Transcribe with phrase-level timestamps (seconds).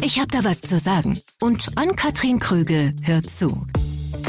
[0.00, 1.20] Ich habe da was zu sagen.
[1.40, 3.66] Und Ann-Kathrin Krügel hört zu.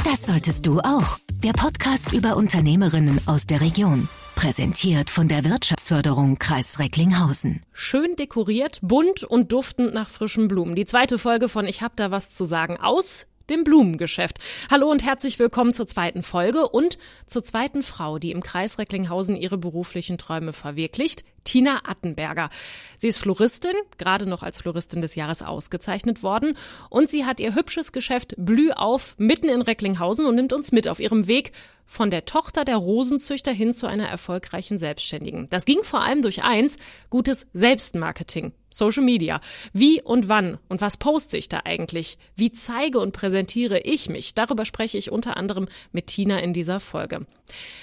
[0.03, 1.19] Das solltest du auch.
[1.43, 4.09] Der Podcast über Unternehmerinnen aus der Region.
[4.35, 7.61] Präsentiert von der Wirtschaftsförderung Kreis Recklinghausen.
[7.71, 10.75] Schön dekoriert, bunt und duftend nach frischen Blumen.
[10.75, 14.39] Die zweite Folge von Ich hab da was zu sagen aus dem Blumengeschäft.
[14.69, 19.35] Hallo und herzlich willkommen zur zweiten Folge und zur zweiten Frau, die im Kreis Recklinghausen
[19.35, 22.49] ihre beruflichen Träume verwirklicht, Tina Attenberger.
[22.97, 26.57] Sie ist Floristin, gerade noch als Floristin des Jahres ausgezeichnet worden
[26.89, 30.87] und sie hat ihr hübsches Geschäft Blüh auf mitten in Recklinghausen und nimmt uns mit
[30.87, 31.51] auf ihrem Weg
[31.89, 35.47] von der Tochter der Rosenzüchter hin zu einer erfolgreichen Selbstständigen.
[35.49, 36.77] Das ging vor allem durch eins,
[37.09, 38.53] gutes Selbstmarketing.
[38.69, 39.41] Social Media.
[39.73, 42.19] Wie und wann und was poste ich da eigentlich?
[42.35, 44.35] Wie zeige und präsentiere ich mich?
[44.35, 47.25] Darüber spreche ich unter anderem mit Tina in dieser Folge.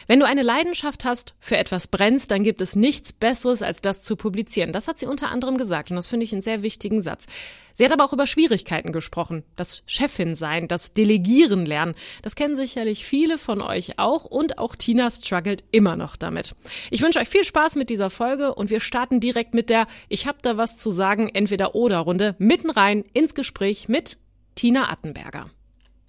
[0.07, 4.03] Wenn du eine Leidenschaft hast, für etwas brennst, dann gibt es nichts Besseres, als das
[4.03, 4.73] zu publizieren.
[4.73, 7.27] Das hat sie unter anderem gesagt und das finde ich einen sehr wichtigen Satz.
[7.75, 9.43] Sie hat aber auch über Schwierigkeiten gesprochen.
[9.55, 11.95] Das Chefin sein, das Delegieren lernen.
[12.23, 16.55] Das kennen sicherlich viele von euch auch und auch Tina struggelt immer noch damit.
[16.91, 20.27] Ich wünsche euch viel Spaß mit dieser Folge und wir starten direkt mit der Ich
[20.27, 24.19] hab da was zu sagen, entweder oder Runde mitten rein ins Gespräch mit
[24.55, 25.51] Tina Attenberger.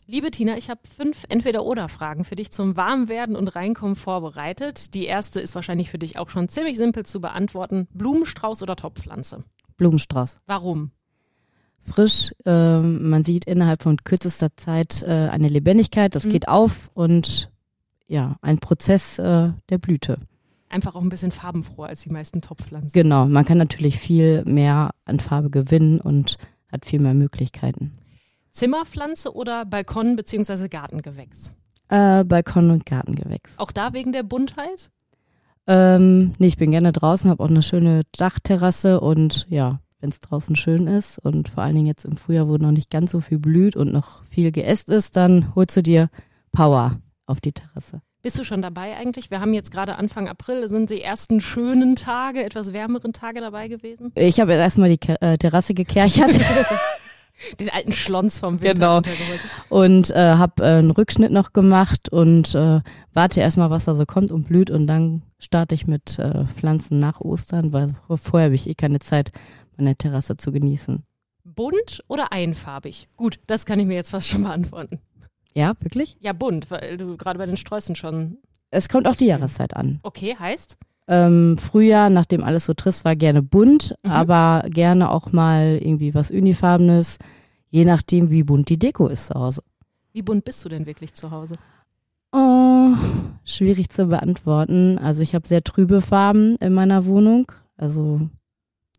[0.09, 4.94] Liebe Tina, ich habe fünf Entweder-Oder-Fragen für dich zum Warmwerden und Reinkommen vorbereitet.
[4.94, 7.89] Die erste ist wahrscheinlich für dich auch schon ziemlich simpel zu beantworten.
[7.94, 9.44] Blumenstrauß oder Topfpflanze?
[9.75, 10.38] Blumenstrauß.
[10.45, 10.91] Warum?
[11.81, 16.30] Frisch, äh, man sieht innerhalb von kürzester Zeit äh, eine Lebendigkeit, das mhm.
[16.30, 17.52] geht auf und
[18.08, 20.19] ja, ein Prozess äh, der Blüte.
[20.69, 22.94] Einfach auch ein bisschen farbenfroher als die meisten Topfpflanzen.
[22.94, 26.38] Genau, man kann natürlich viel mehr an Farbe gewinnen und
[26.71, 27.92] hat viel mehr Möglichkeiten.
[28.58, 30.67] Zimmerpflanze oder Balkon- bzw.
[30.67, 31.53] Gartengewächs?
[31.89, 33.53] Äh, Balkon- und Gartengewächs.
[33.58, 34.89] Auch da wegen der Buntheit?
[35.67, 40.19] Ähm, nee, ich bin gerne draußen, habe auch eine schöne Dachterrasse und ja, wenn es
[40.22, 43.19] draußen schön ist und vor allen Dingen jetzt im Frühjahr, wo noch nicht ganz so
[43.19, 46.09] viel blüht und noch viel geäst ist, dann holst du dir
[46.52, 48.02] Power auf die Terrasse.
[48.23, 49.30] Bist du schon dabei eigentlich?
[49.30, 53.67] Wir haben jetzt gerade Anfang April, sind die ersten schönen Tage, etwas wärmeren Tage dabei
[53.67, 54.11] gewesen?
[54.15, 56.32] Ich habe jetzt erstmal die äh, Terrasse gekerchert.
[57.59, 59.15] Den alten Schlons vom Winter genau.
[59.70, 62.81] Und äh, habe äh, einen Rückschnitt noch gemacht und äh,
[63.14, 66.99] warte erstmal, was da so kommt und blüht und dann starte ich mit äh, Pflanzen
[66.99, 69.31] nach Ostern, weil vorher habe ich eh keine Zeit,
[69.76, 71.03] meine Terrasse zu genießen.
[71.43, 73.08] Bunt oder einfarbig?
[73.15, 74.99] Gut, das kann ich mir jetzt fast schon beantworten.
[75.53, 76.17] Ja, wirklich?
[76.20, 78.37] Ja, bunt, weil du gerade bei den Sträußen schon.
[78.70, 79.99] Es kommt auch die Jahreszeit an.
[80.03, 80.77] Okay, heißt?
[81.08, 84.12] Ähm, Frühjahr, nachdem alles so trist war, gerne bunt, mhm.
[84.12, 87.18] aber gerne auch mal irgendwie was Unifarbenes,
[87.70, 89.62] je nachdem, wie bunt die Deko ist zu Hause.
[90.12, 91.56] Wie bunt bist du denn wirklich zu Hause?
[92.34, 92.94] Oh,
[93.45, 94.98] schwierig zu beantworten.
[94.98, 98.22] Also ich habe sehr trübe Farben in meiner Wohnung, also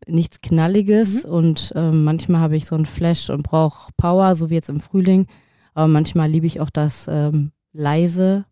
[0.07, 1.31] nichts Knalliges mhm.
[1.31, 4.79] und äh, manchmal habe ich so ein Flash und brauche Power, so wie jetzt im
[4.79, 5.27] Frühling.
[5.73, 8.45] Aber manchmal liebe ich auch das ähm, leise,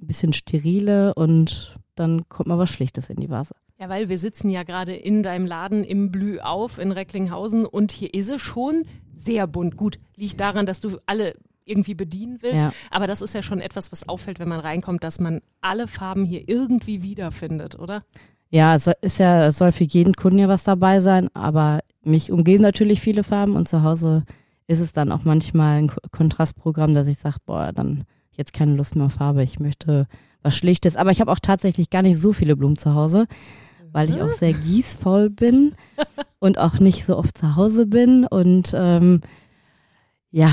[0.00, 3.54] ein bisschen sterile und dann kommt mal was Schlichtes in die Vase.
[3.78, 7.92] Ja, weil wir sitzen ja gerade in deinem Laden im Blü auf in Recklinghausen und
[7.92, 8.84] hier ist es schon
[9.14, 9.76] sehr bunt.
[9.76, 11.34] Gut, liegt daran, dass du alle
[11.66, 12.62] irgendwie bedienen willst.
[12.62, 12.72] Ja.
[12.90, 16.24] Aber das ist ja schon etwas, was auffällt, wenn man reinkommt, dass man alle Farben
[16.24, 18.04] hier irgendwie wiederfindet, oder?
[18.48, 22.30] Ja, es ist ja, es soll für jeden Kunden ja was dabei sein, aber mich
[22.30, 24.24] umgeben natürlich viele Farben und zu Hause
[24.68, 28.04] ist es dann auch manchmal ein Kontrastprogramm, dass ich sage, boah, dann
[28.36, 30.06] jetzt keine Lust mehr auf Farbe, ich möchte
[30.46, 30.96] was Schlichtes.
[30.96, 33.26] Aber ich habe auch tatsächlich gar nicht so viele Blumen zu Hause,
[33.92, 35.74] weil ich auch sehr gießvoll bin
[36.38, 38.24] und auch nicht so oft zu Hause bin.
[38.24, 39.20] Und ähm,
[40.30, 40.50] ja,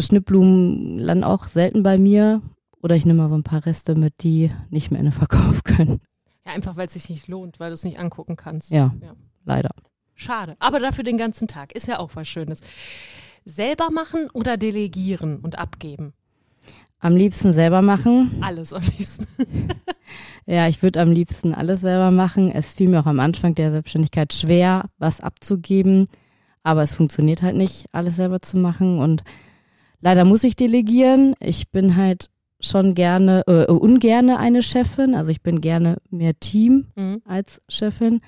[0.00, 2.40] Schnittblumen landen auch selten bei mir.
[2.82, 5.64] Oder ich nehme mal so ein paar Reste mit, die nicht mehr in den Verkauf
[5.64, 6.00] können.
[6.46, 8.70] Ja, einfach weil es sich nicht lohnt, weil du es nicht angucken kannst.
[8.70, 9.14] Ja, ja,
[9.44, 9.70] leider.
[10.14, 10.54] Schade.
[10.60, 11.72] Aber dafür den ganzen Tag.
[11.72, 12.60] Ist ja auch was Schönes.
[13.44, 16.14] Selber machen oder delegieren und abgeben?
[16.98, 18.38] Am liebsten selber machen.
[18.40, 19.26] Alles am liebsten.
[20.46, 22.50] ja, ich würde am liebsten alles selber machen.
[22.50, 26.08] Es fiel mir auch am Anfang der Selbstständigkeit schwer, was abzugeben.
[26.62, 28.98] Aber es funktioniert halt nicht, alles selber zu machen.
[28.98, 29.22] Und
[30.00, 31.34] leider muss ich delegieren.
[31.38, 35.14] Ich bin halt schon gerne, äh, ungerne eine Chefin.
[35.14, 37.20] Also ich bin gerne mehr Team mhm.
[37.26, 38.20] als Chefin.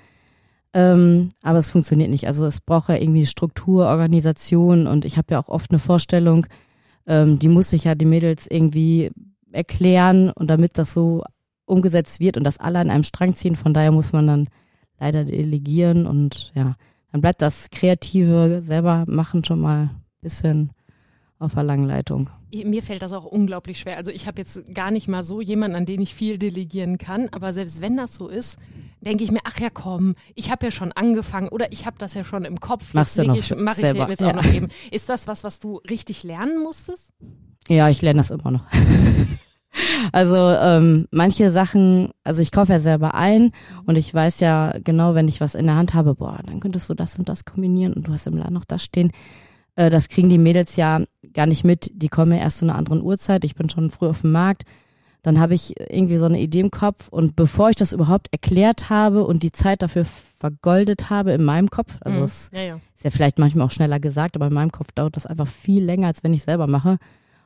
[0.74, 2.26] Ähm, aber es funktioniert nicht.
[2.26, 6.46] Also es braucht ja irgendwie Struktur, Organisation und ich habe ja auch oft eine Vorstellung,
[7.08, 9.10] ähm, die muss sich ja die Mädels irgendwie
[9.50, 11.24] erklären und damit das so
[11.64, 14.48] umgesetzt wird und das alle an einem Strang ziehen, von daher muss man dann
[15.00, 16.76] leider delegieren und ja,
[17.10, 20.70] dann bleibt das Kreative selber machen schon mal ein bisschen
[21.38, 22.30] auf der langen Leitung.
[22.52, 23.96] Mir fällt das auch unglaublich schwer.
[23.96, 27.28] Also ich habe jetzt gar nicht mal so jemanden, an den ich viel delegieren kann,
[27.32, 28.58] aber selbst wenn das so ist,
[29.00, 32.14] denke ich mir, ach ja komm, ich habe ja schon angefangen oder ich habe das
[32.14, 32.94] ja schon im Kopf.
[32.94, 34.28] Machst du noch ich, mach ich jetzt ja.
[34.28, 34.68] auch noch eben.
[34.90, 37.12] Ist das was, was du richtig lernen musstest?
[37.68, 38.64] Ja, ich lerne das immer noch.
[40.12, 43.52] Also ähm, manche Sachen, also ich kaufe ja selber ein
[43.86, 46.88] und ich weiß ja genau, wenn ich was in der Hand habe, boah, dann könntest
[46.88, 49.12] du das und das kombinieren und du hast im Laden noch das stehen.
[49.78, 51.02] Äh, das kriegen die Mädels ja
[51.32, 51.90] gar nicht mit.
[51.94, 53.44] Die kommen ja erst zu einer anderen Uhrzeit.
[53.44, 54.64] Ich bin schon früh auf dem Markt.
[55.22, 58.88] Dann habe ich irgendwie so eine Idee im Kopf und bevor ich das überhaupt erklärt
[58.90, 62.24] habe und die Zeit dafür vergoldet habe in meinem Kopf, also Mhm.
[62.24, 62.74] es ja, ja.
[62.96, 65.82] ist ja vielleicht manchmal auch schneller gesagt, aber in meinem Kopf dauert das einfach viel
[65.84, 66.98] länger, als wenn ich selber mache.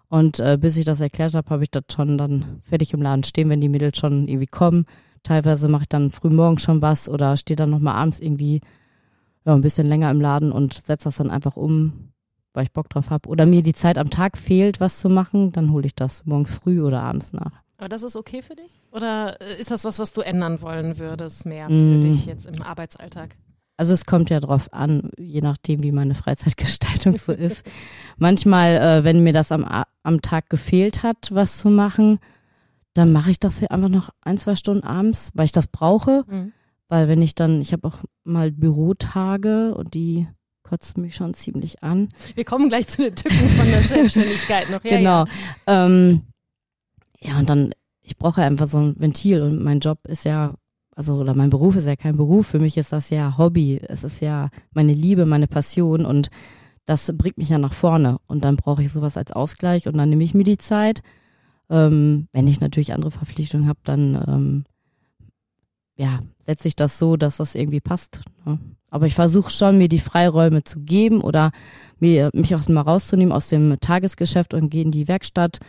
[0.09, 3.25] Und äh, bis ich das erklärt habe, habe ich das schon dann fertig im Laden
[3.25, 4.85] stehen, wenn die Mädels schon irgendwie kommen.
[5.23, 8.61] Teilweise mache ich dann früh morgens schon was oder stehe dann nochmal abends irgendwie
[9.47, 12.12] ja, ein bisschen länger im Laden und setze das dann einfach um,
[12.55, 13.29] weil ich Bock drauf habe.
[13.29, 16.55] Oder mir die Zeit am Tag fehlt, was zu machen, dann hole ich das morgens
[16.55, 17.63] früh oder abends nach.
[17.79, 18.81] Aber das ist okay für dich?
[18.93, 22.03] Oder äh, ist das was, was du ändern wollen würdest, mehr für Mm.
[22.03, 23.31] dich jetzt im Arbeitsalltag?
[23.77, 27.65] Also es kommt ja drauf an, je nachdem, wie meine Freizeitgestaltung so ist.
[28.19, 29.67] Manchmal, äh, wenn mir das am,
[30.05, 32.21] am Tag gefehlt hat, was zu machen,
[32.95, 36.25] dann mache ich das hier einfach noch ein, zwei Stunden abends, weil ich das brauche.
[36.29, 36.53] Mhm.
[36.89, 40.29] Weil wenn ich dann, ich habe auch mal Bürotage und die
[40.73, 42.09] kotzen mich schon ziemlich an.
[42.35, 44.83] Wir kommen gleich zu den Tücken von der Selbstständigkeit noch.
[44.83, 45.27] Ja, genau.
[45.69, 45.85] Ja.
[45.85, 46.23] Ähm,
[47.21, 50.55] ja, und dann, ich brauche einfach so ein Ventil und mein Job ist ja,
[50.97, 52.47] also, oder mein Beruf ist ja kein Beruf.
[52.47, 53.83] Für mich ist das ja Hobby.
[53.87, 56.31] Es ist ja meine Liebe, meine Passion und
[56.87, 58.17] das bringt mich ja nach vorne.
[58.27, 61.03] Und dann brauche ich sowas als Ausgleich und dann nehme ich mir die Zeit.
[61.69, 64.65] Ähm, wenn ich natürlich andere Verpflichtungen habe, dann ähm,
[65.97, 68.23] ja, setze ich das so, dass das irgendwie passt.
[68.45, 68.59] Ne?
[68.91, 71.51] Aber ich versuche schon, mir die Freiräume zu geben oder
[71.99, 75.61] mir, mich auch mal rauszunehmen aus dem Tagesgeschäft und gehe in die Werkstatt,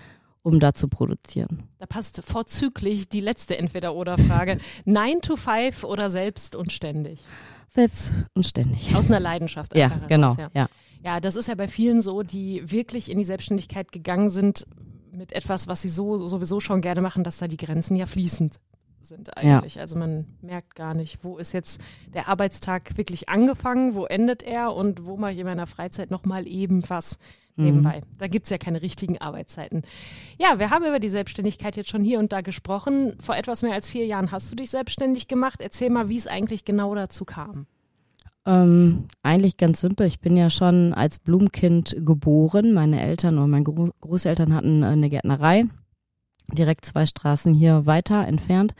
[0.41, 1.63] um da zu produzieren.
[1.79, 4.59] Da passt vorzüglich die letzte Entweder-Oder-Frage.
[4.85, 7.21] 9 to 5 oder selbst und ständig?
[7.69, 8.95] Selbst und ständig.
[8.95, 9.75] Aus einer Leidenschaft.
[9.75, 10.35] Ja, einfach genau.
[10.37, 10.61] heraus, ja.
[10.61, 10.69] Ja.
[11.03, 14.65] Ja, das ist ja bei vielen so, die wirklich in die Selbstständigkeit gegangen sind
[15.11, 18.59] mit etwas, was sie so sowieso schon gerne machen, dass da die Grenzen ja fließend
[19.03, 19.79] sind eigentlich.
[19.79, 21.81] Also man merkt gar nicht, wo ist jetzt
[22.13, 26.47] der Arbeitstag wirklich angefangen, wo endet er und wo mache ich in meiner Freizeit nochmal
[26.47, 27.19] eben was
[27.55, 28.01] nebenbei.
[28.17, 29.83] Da gibt's ja keine richtigen Arbeitszeiten.
[30.37, 33.15] Ja, wir haben über die Selbstständigkeit jetzt schon hier und da gesprochen.
[33.19, 35.61] Vor etwas mehr als vier Jahren hast du dich selbstständig gemacht.
[35.61, 37.67] Erzähl mal, wie es eigentlich genau dazu kam.
[38.45, 40.05] Ähm, eigentlich ganz simpel.
[40.07, 42.73] Ich bin ja schon als Blumenkind geboren.
[42.73, 45.65] Meine Eltern und meine Gro Großeltern hatten äh, eine Gärtnerei,
[46.51, 48.73] direkt zwei Straßen hier weiter entfernt.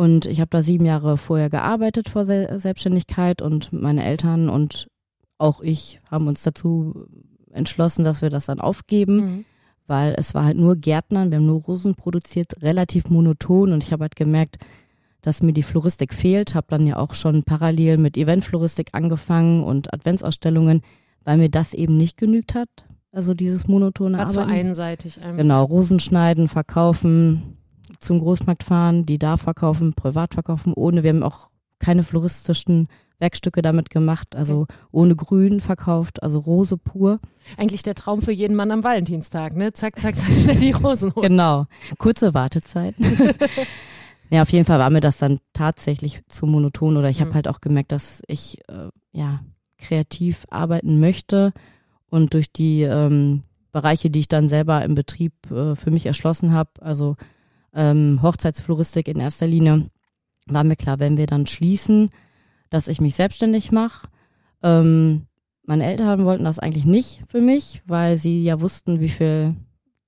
[0.00, 4.88] Und ich habe da sieben Jahre vorher gearbeitet vor Se Selbstständigkeit und meine Eltern und
[5.36, 7.06] auch ich haben uns dazu
[7.52, 9.44] entschlossen, dass wir das dann aufgeben, Mhm.
[9.86, 13.92] weil es war halt nur Gärtnern, wir haben nur Rosen produziert, relativ monoton und ich
[13.92, 14.56] habe halt gemerkt,
[15.20, 19.92] dass mir die Floristik fehlt, habe dann ja auch schon parallel mit Eventfloristik angefangen und
[19.92, 20.80] Adventsausstellungen,
[21.24, 22.68] weil mir das eben nicht genügt hat,
[23.12, 24.68] also dieses monotone War zu Arbeiten.
[24.68, 25.18] einseitig.
[25.22, 25.36] einfach.
[25.36, 27.58] Genau, Rosen schneiden, verkaufen,
[28.00, 32.88] zum Großmarkt fahren, die da verkaufen, privat verkaufen, ohne, wir haben auch keine floristischen
[33.18, 37.20] Werkstücke damit gemacht, also ohne Grün verkauft, also Rose pur.
[37.58, 39.72] Eigentlich der Traum für jeden Mann am Valentinstag, ne?
[39.74, 41.28] Zack, zack, zack, schnell die Rosen holen.
[41.28, 41.66] Genau,
[41.98, 43.04] kurze Wartezeiten.
[44.30, 47.34] ja, auf jeden Fall war mir das dann tatsächlich zu monoton oder ich habe Mhm.
[47.34, 49.40] halt auch gemerkt, dass ich äh, ja
[49.78, 51.52] kreativ arbeiten möchte
[52.08, 56.52] und durch die ähm, Bereiche, die ich dann selber im Betrieb äh, für mich erschlossen
[56.52, 57.16] habe, also
[57.74, 59.90] ähm, Hochzeitsfloristik in erster Linie,
[60.46, 62.10] war mir klar, wenn wir dann schließen,
[62.70, 64.08] dass ich mich selbstständig mache.
[64.62, 65.26] Ähm,
[65.64, 69.54] meine Eltern wollten das eigentlich nicht für mich, weil sie ja wussten, wie viel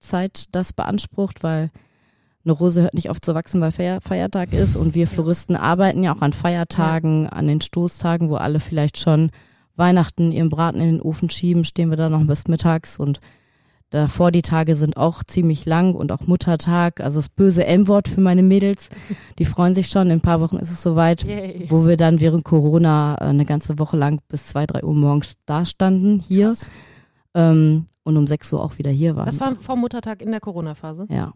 [0.00, 1.70] Zeit das beansprucht, weil
[2.44, 6.02] eine Rose hört nicht auf zu wachsen, weil Feier Feiertag ist und wir Floristen arbeiten
[6.02, 9.30] ja auch an Feiertagen, an den Stoßtagen, wo alle vielleicht schon
[9.76, 13.20] Weihnachten ihren Braten in den Ofen schieben, stehen wir da noch bis mittags und
[13.92, 18.20] davor die Tage sind auch ziemlich lang und auch Muttertag, also das böse M-Wort für
[18.20, 18.88] meine Mädels,
[19.38, 21.66] die freuen sich schon, in ein paar Wochen ist es soweit, Yay.
[21.68, 25.34] wo wir dann während Corona äh, eine ganze Woche lang bis zwei, drei Uhr morgens
[25.46, 26.52] da standen hier
[27.34, 29.26] ähm, und um sechs Uhr auch wieder hier waren.
[29.26, 31.06] Das war vor Muttertag in der Corona-Phase.
[31.08, 31.32] ja.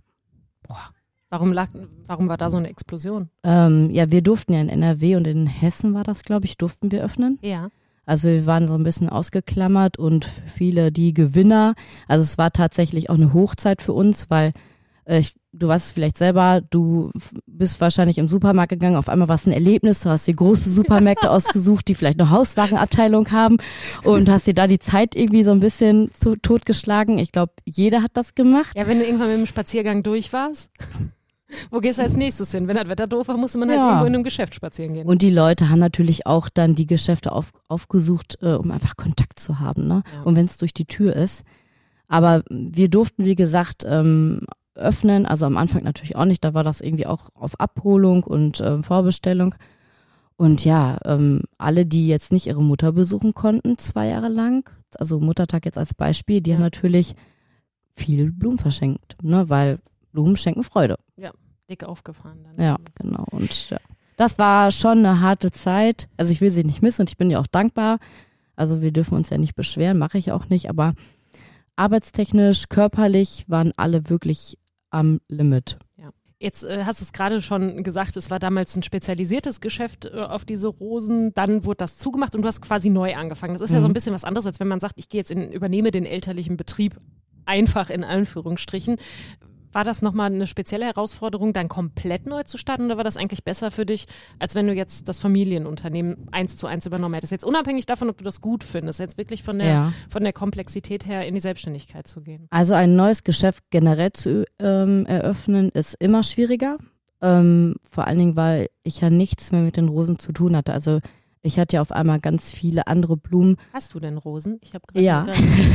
[1.28, 1.68] Warum, lag,
[2.06, 3.30] warum war da so eine Explosion?
[3.42, 6.92] Ähm, ja, wir durften ja in NRW und in Hessen war das, glaube ich, durften
[6.92, 7.38] wir öffnen.
[7.42, 7.68] Ja.
[8.06, 11.74] Also wir waren so ein bisschen ausgeklammert und viele die Gewinner.
[12.06, 14.52] Also es war tatsächlich auch eine Hochzeit für uns, weil
[15.06, 17.10] äh, ich, du weißt es vielleicht selber, du
[17.46, 20.70] bist wahrscheinlich im Supermarkt gegangen, auf einmal war es ein Erlebnis, du hast dir große
[20.70, 23.56] Supermärkte ausgesucht, die vielleicht eine Hauswarenabteilung haben
[24.04, 27.18] und hast dir da die Zeit irgendwie so ein bisschen zu, totgeschlagen.
[27.18, 28.72] Ich glaube, jeder hat das gemacht.
[28.76, 30.70] Ja, wenn du irgendwann mit dem Spaziergang durch warst.
[31.70, 32.66] Wo gehst du als nächstes hin?
[32.66, 33.86] Wenn das Wetter doof war, musste man halt Ja.
[33.88, 35.06] irgendwo in einem Geschäft spazieren gehen.
[35.06, 39.38] Und die Leute haben natürlich auch dann die Geschäfte auf, aufgesucht, äh, um einfach Kontakt
[39.38, 39.86] zu haben.
[39.86, 40.02] Ne?
[40.12, 40.22] Ja.
[40.22, 41.44] Und wenn es durch die Tür ist.
[42.08, 44.42] Aber wir durften, wie gesagt, ähm,
[44.74, 45.24] öffnen.
[45.26, 46.44] Also am Anfang natürlich auch nicht.
[46.44, 49.54] Da war das irgendwie auch auf Abholung und ähm, Vorbestellung.
[50.36, 55.18] Und ja, ähm, alle, die jetzt nicht ihre Mutter besuchen konnten, zwei Jahre lang, also
[55.18, 56.56] Muttertag jetzt als Beispiel, die Ja.
[56.56, 57.14] haben natürlich
[57.96, 59.48] viel Blumen verschenkt, ne?
[59.48, 59.78] weil
[60.16, 60.96] Blumen schenken Freude.
[61.68, 62.64] Dick aufgefahren dann.
[62.64, 63.24] Ja, genau.
[63.32, 63.78] Und ja,
[64.16, 66.08] das war schon eine harte Zeit.
[66.16, 67.98] Also ich will sie nicht missen und ich bin ihr auch dankbar.
[68.54, 70.70] Also wir dürfen uns ja nicht beschweren, mache ich auch nicht.
[70.70, 70.94] Aber
[71.74, 74.58] arbeitstechnisch, körperlich waren alle wirklich
[74.90, 75.78] am Limit.
[76.38, 80.20] Jetzt äh, hast du es gerade schon gesagt, es war damals ein spezialisiertes Geschäft äh,
[80.20, 81.32] auf diese Rosen.
[81.32, 83.54] Dann wurde das zugemacht und du hast quasi neu angefangen.
[83.54, 83.94] Das ist ja so ein Mhm.
[83.94, 87.00] bisschen was anderes, als wenn man sagt, ich gehe jetzt in, übernehme den elterlichen Betrieb
[87.46, 88.96] einfach in Anführungsstrichen.
[89.76, 93.44] War das nochmal eine spezielle Herausforderung, dann komplett neu zu starten oder war das eigentlich
[93.44, 94.06] besser für dich,
[94.38, 97.30] als wenn du jetzt das Familienunternehmen eins zu eins übernommen hättest?
[97.30, 99.92] Jetzt unabhängig davon, ob du das gut findest, jetzt wirklich von der, Ja.
[100.08, 102.46] von der Komplexität her in die Selbstständigkeit zu gehen.
[102.48, 106.78] Also ein neues Geschäft generell zu ähm, eröffnen, ist immer schwieriger.
[107.20, 110.72] Ähm, vor allen Dingen, weil ich ja nichts mehr mit den Rosen zu tun hatte.
[110.72, 111.00] Also
[111.46, 113.56] ich hatte ja auf einmal ganz viele andere Blumen.
[113.72, 114.58] Hast du denn Rosen?
[114.62, 115.04] Ich habe gerade.
[115.04, 115.24] Ja.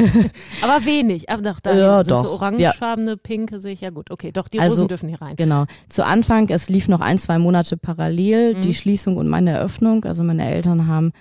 [0.62, 1.30] aber wenig.
[1.30, 2.24] Aber doch, da Ja, sind doch.
[2.25, 3.82] so orangefarbene, pinke sehe ich.
[3.82, 4.32] Ja gut, okay.
[4.32, 5.36] Doch, die Also- Rosen dürfen hier rein.
[5.36, 5.66] Genau.
[5.90, 8.62] Zu Anfang, es lief noch ein, zwei Monate parallel, Mhm.
[8.62, 10.06] die Schließung und meine Eröffnung.
[10.06, 11.12] Also meine Eltern haben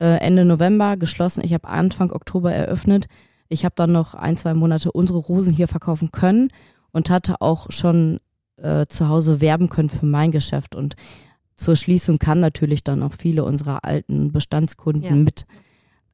[0.00, 1.42] äh, Ende November geschlossen.
[1.44, 3.06] Ich habe Anfang Oktober eröffnet.
[3.48, 6.48] Ich habe dann noch ein, zwei Monate unsere Rosen hier verkaufen können
[6.90, 8.18] und hatte auch schon
[8.60, 10.74] äh, zu Hause werben können für mein Geschäft.
[10.74, 10.94] Und
[11.56, 15.14] zur Schließung kamen natürlich dann auch viele unserer alten Bestandskunden Ja.
[15.14, 15.46] mit.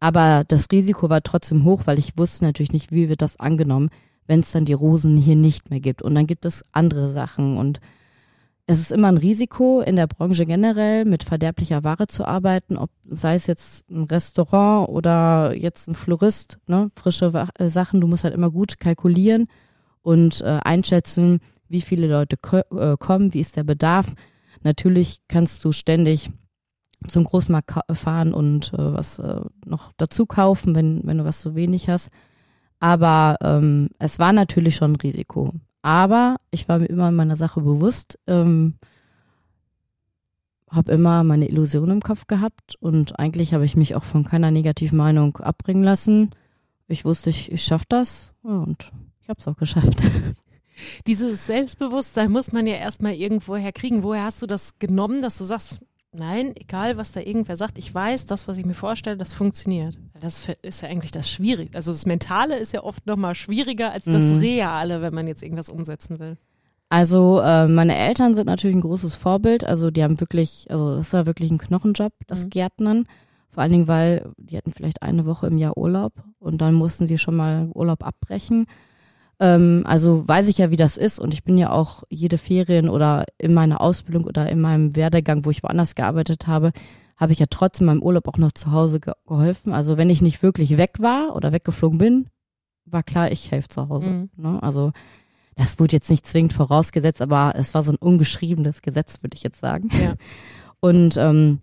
[0.01, 3.91] Aber das Risiko war trotzdem hoch, weil ich wusste natürlich nicht, wie wird das angenommen,
[4.27, 6.03] wenn es dann die Rosen hier nicht mehr gibt.
[6.03, 7.57] Und dann gibt es andere Sachen.
[7.57, 7.81] Und
[8.67, 12.91] es ist immer ein Risiko in der Branche generell, mit verderblicher Ware zu arbeiten, ob
[13.09, 16.91] sei es jetzt ein Restaurant oder jetzt ein Florist, ne?
[16.95, 18.01] frische äh, Sachen.
[18.01, 19.49] Du musst halt immer gut kalkulieren
[20.03, 22.37] und äh, einschätzen, wie viele Leute
[22.73, 24.15] äh, kommen, wie ist der Bedarf.
[24.63, 26.31] Natürlich kannst du ständig
[27.07, 31.55] zum Großmarkt fahren und äh, was äh, noch dazu kaufen, wenn, wenn du was zu
[31.55, 32.11] wenig hast.
[32.81, 35.53] Aber ähm, es war natürlich schon ein Risiko.
[35.83, 38.75] Aber ich war mir immer meiner Sache bewusst, ähm,
[40.71, 44.51] habe immer meine Illusion im Kopf gehabt und eigentlich habe ich mich auch von keiner
[44.51, 46.31] negativen Meinung abbringen lassen.
[46.89, 50.03] Ich wusste, ich, ich schaffe das und ich habe es auch geschafft.
[51.07, 54.03] Dieses Selbstbewusstsein muss man ja erstmal irgendwo herkriegen.
[54.03, 57.95] Woher hast du das genommen, dass du sagst, nein, egal was da irgendwer sagt, ich
[57.95, 59.99] weiß, das, was ich mir vorstelle, das funktioniert.
[60.21, 61.77] Das ist ja eigentlich das Schwierige.
[61.77, 64.39] Also das Mentale ist ja oft nochmal schwieriger als das Mhm.
[64.39, 66.37] Reale, wenn man jetzt irgendwas umsetzen will.
[66.91, 69.65] Also äh, meine Eltern sind natürlich ein großes Vorbild.
[69.65, 72.51] Also die haben wirklich, also das ist ja wirklich ein Knochenjob, das Mhm.
[72.51, 73.05] Gärtnern.
[73.51, 77.07] Vor allen Dingen, weil die hatten vielleicht eine Woche im Jahr Urlaub und dann mussten
[77.07, 78.67] sie schon mal Urlaub abbrechen.
[79.41, 82.89] Ähm, also weiß ich ja, wie das ist und ich bin ja auch jede Ferien
[82.89, 86.73] oder in meiner Ausbildung oder in meinem Werdegang, wo ich woanders gearbeitet habe,
[87.17, 89.73] habe ich ja trotzdem meinem Urlaub auch noch zu Hause ge geholfen.
[89.73, 92.29] Also wenn ich nicht wirklich weg war oder weggeflogen bin,
[92.85, 94.11] war klar, ich helfe zu Hause.
[94.11, 94.31] Mhm.
[94.37, 94.63] Ne?
[94.63, 94.93] Also
[95.57, 99.43] das wurde jetzt nicht zwingend vorausgesetzt, aber es war so ein ungeschriebenes Gesetz, würde ich
[99.43, 99.89] jetzt sagen.
[100.01, 100.15] Ja.
[100.81, 101.61] Und ähm,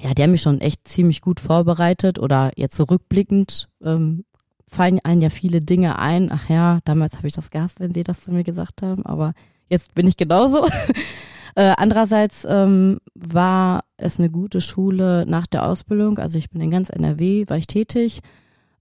[0.00, 4.24] ja, die haben mich schon echt ziemlich gut vorbereitet oder jetzt so rückblickend ähm,
[4.68, 6.30] fallen einem ja viele Dinge ein.
[6.32, 9.32] Ach ja, damals habe ich das gehasst, wenn sie das zu mir gesagt haben, aber
[9.68, 10.66] jetzt bin ich genauso.
[11.54, 16.18] äh, andererseits ähm, war es eine gute Schule nach der Ausbildung.
[16.18, 18.20] Also ich bin in ganz NRW, war ich tätig,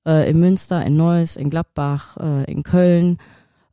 [0.05, 3.17] äh, in Münster, in Neuss, in Gladbach, äh, in Köln,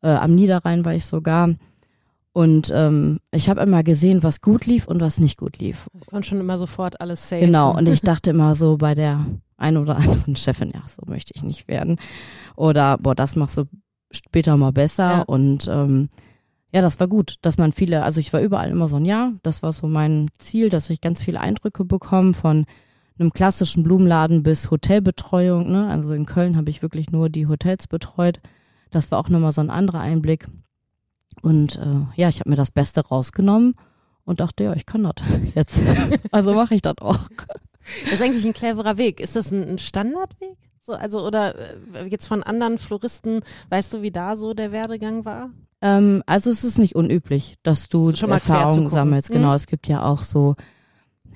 [0.03, 1.51] äh, am Niederrhein war ich sogar.
[2.35, 5.89] Und ähm, ich habe immer gesehen, was gut lief und was nicht gut lief.
[6.01, 7.41] Ich konnte schon immer sofort alles safe.
[7.41, 9.25] Genau, und ich dachte immer so bei der
[9.57, 11.97] ein oder anderen Chefin, ja, so möchte ich nicht werden.
[12.57, 13.67] Oder, boah, das machst du
[14.11, 15.11] später mal besser.
[15.11, 15.23] Ja.
[15.23, 16.09] Und ähm,
[16.73, 19.33] ja, das war gut, dass man viele, also ich war überall immer so ein Ja,
[19.45, 22.67] das war so mein Ziel, dass ich ganz viele Eindrücke bekomme von
[23.17, 25.71] einem klassischen Blumenladen bis Hotelbetreuung.
[25.71, 25.87] Ne?
[25.87, 28.41] Also in Köln habe ich wirklich nur die Hotels betreut.
[28.91, 30.49] Das war auch nochmal so ein anderer Einblick.
[31.43, 33.75] Und äh, ja, ich habe mir das Beste rausgenommen
[34.25, 35.15] und dachte, ja, ich kann das
[35.55, 35.79] jetzt.
[36.31, 37.29] also mache ich das auch.
[38.05, 39.21] Das ist eigentlich ein cleverer Weg.
[39.21, 40.57] Ist das ein, Standardweg?
[40.83, 41.55] So, also, oder
[41.95, 45.51] äh, jetzt von anderen Floristen, weißt du, wie da so der Werdegang war?
[45.81, 49.31] Ähm, also es ist nicht unüblich, dass du Schon mal Erfahrungen sammelst.
[49.31, 49.35] Mhm.
[49.35, 50.57] Genau, es gibt ja auch so,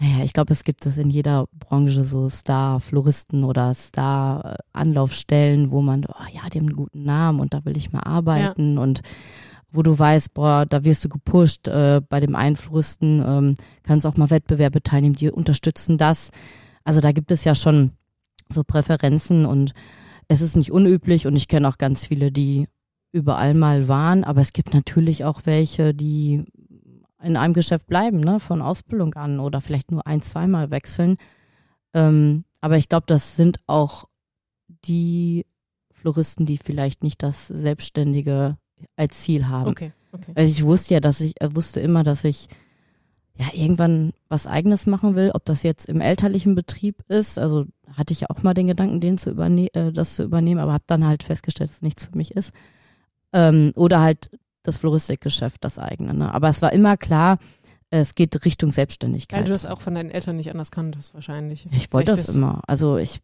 [0.00, 6.07] naja, ich glaube, es gibt es in jeder Branche so Star-Floristen oder Star-Anlaufstellen, wo man,
[6.07, 9.02] oh ja, die haben einen guten Namen und da will ich mal arbeiten und
[9.71, 14.07] wo du weißt, boah, da wirst du gepusht, äh, bei dem einen Floristen ähm, kannst
[14.07, 16.31] auch mal Wettbewerbe teilnehmen, die unterstützen das.
[16.85, 17.93] Also da gibt es ja schon
[18.49, 19.73] so Präferenzen und
[20.29, 22.67] es ist nicht unüblich und ich kenne auch ganz viele, die
[23.13, 26.45] überall mal waren, aber es gibt natürlich auch welche, die
[27.23, 31.17] in einem Geschäft bleiben, ne, von Ausbildung an oder vielleicht nur ein, zweimal wechseln.
[31.95, 34.07] Ähm, aber ich glaube, das sind auch
[34.85, 35.47] die
[35.91, 38.57] Floristen, die vielleicht nicht das Selbstständige
[38.97, 39.71] als Ziel haben.
[39.71, 40.33] Okay, okay.
[40.35, 42.49] Also ich wusste ja, dass ich äh, wusste immer, dass ich
[43.39, 47.39] ja irgendwann was eigenes machen will, ob das jetzt im elterlichen Betrieb ist.
[47.39, 47.67] Also
[47.97, 50.73] hatte ich ja auch mal den Gedanken, den zu überne äh, das zu übernehmen, aber
[50.73, 52.53] habe dann halt festgestellt, dass es nichts für mich ist.
[53.33, 54.31] Ähm, oder halt
[54.63, 56.15] das Floristikgeschäft, das eigene.
[56.15, 56.33] Ne?
[56.33, 57.39] Aber es war immer klar,
[57.91, 59.41] es geht Richtung Selbstständigkeit.
[59.41, 61.67] Weil du das auch von deinen Eltern nicht anders kanntest, wahrscheinlich.
[61.73, 62.61] Ich wollte das immer.
[62.67, 63.21] Also ich,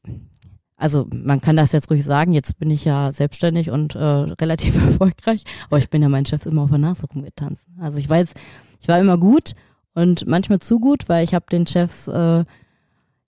[0.85, 3.99] also man kann das jetzt ruhig sagen, jetzt bin ich ja selbstständig und äh,
[4.41, 7.65] relativ erfolgreich, aber ich bin ja meinen Chefs immer auf der Nase rumgetanzt.
[7.81, 8.39] Also ich war jetzt,
[8.83, 9.55] ich war immer gut
[9.95, 12.45] und manchmal zu gut, weil ich habe den Chefs äh,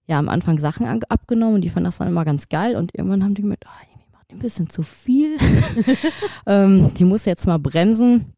[0.06, 3.24] ja am Anfang Sachen abgenommen und die fanden das dann immer ganz geil und irgendwann
[3.24, 5.38] haben die gemerkt, oh, irgendwie macht ein bisschen zu viel.
[6.46, 8.34] ähm, die muss jetzt mal bremsen.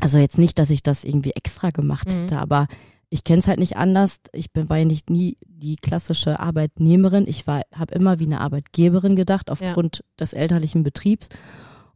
[0.00, 2.22] Also jetzt nicht, dass ich das irgendwie extra gemacht Mhm.
[2.22, 2.66] hätte, aber
[3.08, 4.18] ich kenne es halt nicht anders.
[4.32, 7.26] Ich bin, war ja nicht nie die klassische Arbeitnehmerin.
[7.26, 11.28] Ich war, habe immer wie eine Arbeitgeberin gedacht aufgrund des elterlichen Betriebs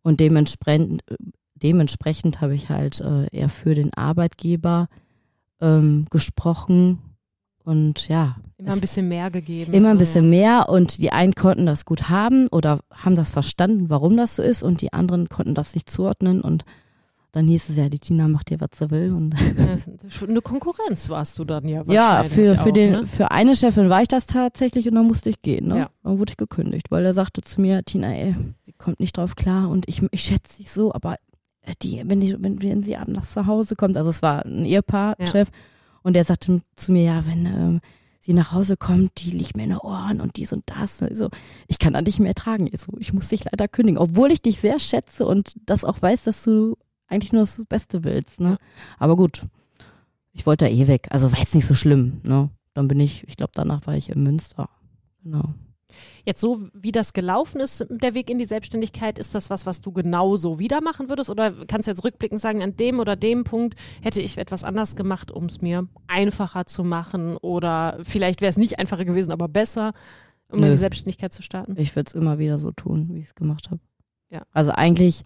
[0.03, 1.03] und dementsprechend,
[1.55, 4.89] dementsprechend habe ich halt äh, eher für den Arbeitgeber
[5.61, 6.99] ähm, gesprochen
[7.65, 9.73] und ja, Immer ein bisschen mehr gegeben.
[9.73, 10.31] immer ein bisschen ja.
[10.31, 14.43] mehr und die einen konnten das gut haben oder haben das verstanden, warum das so
[14.43, 16.65] ist und die anderen konnten das nicht zuordnen und
[17.33, 19.35] dann hieß es ja, die Tina macht hier, was sie will und
[20.29, 23.07] Eine Konkurrenz warst du dann ja ja, für, für auch, den, Ne?
[23.07, 25.79] für eine Chefin war ich das tatsächlich und dann musste ich gehen, ne?
[25.79, 25.91] Ja.
[26.03, 29.37] Dann wurde ich gekündigt, weil er sagte zu mir, Tina, ey, sie kommt nicht drauf
[29.37, 31.17] klar und ich, ich schätze sie so, aber
[31.83, 35.17] die, wenn die, wenn, wenn sie abends nach Hause kommt, also es war ein Ehepaar,
[35.19, 35.27] Ja.
[35.27, 35.51] Chef,
[36.03, 37.81] und der sagte zu mir, ja, wenn ähm,
[38.21, 41.03] sie nach Hause kommt, die liegt mir in den Ohren und dies und das.
[41.03, 41.29] Also,
[41.69, 42.69] ich kann da nicht mehr tragen.
[42.73, 46.01] Ich, so, ich muss dich leider kündigen, obwohl ich dich sehr schätze und das auch
[46.01, 46.77] weiß, dass du
[47.11, 48.41] eigentlich nur das Beste willst.
[48.41, 48.57] Ne?
[48.99, 49.47] Aber gut,
[50.33, 51.09] ich wollte da eh weg.
[51.11, 52.21] Also war jetzt nicht so schlimm.
[52.25, 52.49] Ne?
[52.75, 54.69] Dann bin ich, ich glaube, danach war ich in Münster.
[55.23, 55.55] Genau.
[56.25, 59.81] Jetzt so, wie das gelaufen ist, der Weg in die Selbstständigkeit, ist das was, was
[59.81, 61.31] du genauso wieder machen würdest?
[61.31, 64.95] Oder kannst du jetzt rückblickend sagen, an dem oder dem Punkt hätte ich etwas anders
[64.95, 67.37] gemacht, um es mir einfacher zu machen?
[67.39, 69.93] Oder vielleicht wäre es nicht einfacher gewesen, aber besser,
[70.49, 70.71] um in Nö.
[70.71, 71.75] die Selbstständigkeit zu starten?
[71.77, 73.81] Ich würde es immer wieder so tun, wie ich es gemacht habe.
[74.31, 74.43] Ja.
[74.53, 75.25] Also eigentlich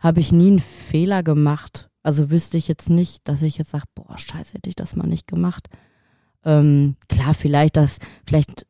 [0.00, 1.88] habe ich nie einen Fehler gemacht.
[2.02, 5.06] Also wüsste ich jetzt nicht, dass ich jetzt sage, boah, scheiße, hätte ich das mal
[5.06, 5.68] nicht gemacht.
[6.44, 8.66] Ähm, klar, vielleicht das, vielleicht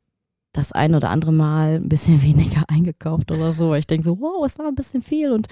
[0.52, 3.74] das ein oder andere Mal ein bisschen weniger eingekauft oder so.
[3.74, 5.46] Ich denke so, wow, es war ein bisschen viel und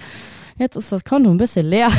[0.57, 1.89] jetzt ist das Konto ein bisschen leer.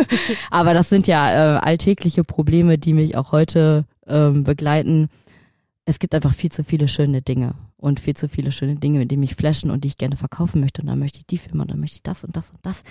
[0.50, 5.08] Aber das sind ja äh, alltägliche Probleme, die mich auch heute ähm, begleiten.
[5.84, 9.10] Es gibt einfach viel zu viele schöne Dinge und viel zu viele schöne Dinge, mit
[9.10, 10.82] denen mich flashen und die ich gerne verkaufen möchte.
[10.82, 12.82] Und dann möchte ich die Firma und dann möchte ich das und das und das.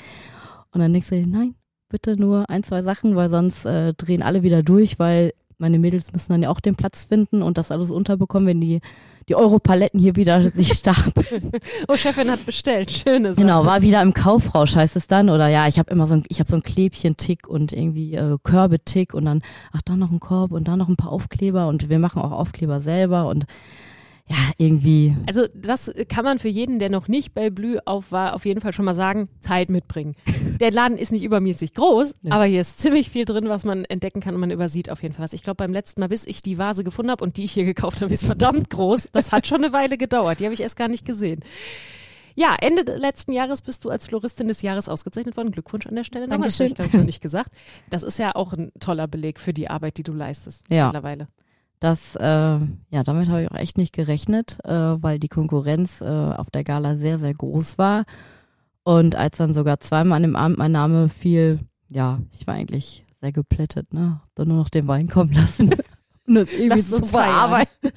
[0.72, 1.56] Und dann denkst du dir, nein,
[1.90, 6.14] bitte nur ein, zwei Sachen, weil sonst äh, drehen alle wieder durch, weil meine Mädels
[6.14, 8.80] müssen dann ja auch den Platz finden und das alles unterbekommen, wenn die,
[9.28, 11.52] die Europaletten hier wieder sich stapeln.
[11.88, 12.92] Oh, Chefin hat bestellt.
[12.92, 13.42] Schöne Sache.
[13.42, 15.30] Genau, war wieder im Kaufrausch heißt es dann.
[15.30, 18.38] Oder ja, ich habe immer so ein, ich habe so ein Klebchen-Tick und irgendwie äh,
[18.44, 21.90] Körbe-Tick und dann, ach, da noch ein Korb und da noch ein paar Aufkleber und
[21.90, 23.46] wir machen auch Aufkleber selber und
[24.30, 25.16] ja, irgendwie.
[25.28, 28.60] Also das kann man für jeden, der noch nicht bei Blü auf war, auf jeden
[28.62, 30.16] Fall schon mal sagen, Zeit mitbringen.
[30.60, 32.34] Der Laden ist nicht übermäßig groß, Ja.
[32.34, 35.14] aber hier ist ziemlich viel drin, was man entdecken kann und man übersieht auf jeden
[35.14, 35.34] Fall was.
[35.34, 37.64] Ich glaube, beim letzten Mal, bis ich die Vase gefunden habe und die ich hier
[37.66, 39.10] gekauft habe, ist verdammt groß.
[39.12, 40.40] Das hat schon eine Weile gedauert.
[40.40, 41.42] Die habe ich erst gar nicht gesehen.
[42.36, 45.52] Ja, Ende letzten Jahres bist du als Floristin des Jahres ausgezeichnet worden.
[45.52, 46.28] Glückwunsch an der Stelle.
[46.28, 46.48] nochmal.
[46.50, 46.76] Das habe ich, Dankeschön.
[46.76, 47.52] glaube ich, noch nicht gesagt.
[47.90, 50.86] Das ist ja auch ein toller Beleg für die Arbeit, die du leistest Ja.
[50.86, 51.28] mittlerweile.
[51.80, 56.06] Das, äh, ja, damit habe ich auch echt nicht gerechnet, äh, weil die Konkurrenz äh,
[56.06, 58.06] auf der Gala sehr, sehr groß war.
[58.84, 61.60] Und als dann sogar zweimal an dem Abend mein Name fiel,
[61.90, 64.22] ja, ich war eigentlich sehr geplättet, ne?
[64.22, 65.76] Hab dann nur noch den Wein kommen lassen.
[66.28, 67.92] Und das irgendwie Lass zu verarbeiten.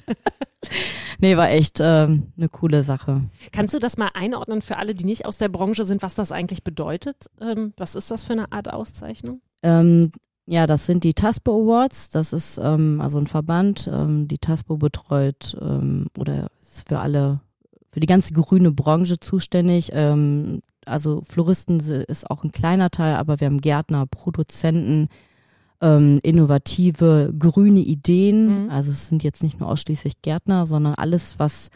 [1.19, 3.23] nee, war echt ähm, eine coole Sache.
[3.51, 6.31] Kannst du das mal einordnen für alle, die nicht aus der Branche sind, was das
[6.31, 7.29] eigentlich bedeutet?
[7.41, 9.41] Ähm, was ist das für eine Art Auszeichnung?
[9.63, 10.11] Ähm,
[10.45, 12.09] ja, das sind die TASPO Awards.
[12.09, 13.89] Das ist ähm, also ein Verband.
[13.91, 17.41] Ähm, die TASPO betreut ähm, oder ist für alle,
[17.91, 19.91] für die ganze grüne Branche zuständig.
[19.93, 25.09] Ähm, also Floristen ist auch ein kleiner Teil, aber wir haben Gärtner, Produzenten,
[25.81, 28.65] ähm, innovative grüne Ideen.
[28.65, 28.69] Mhm.
[28.69, 31.69] Also es sind jetzt nicht nur ausschließlich Gärtner, sondern alles, was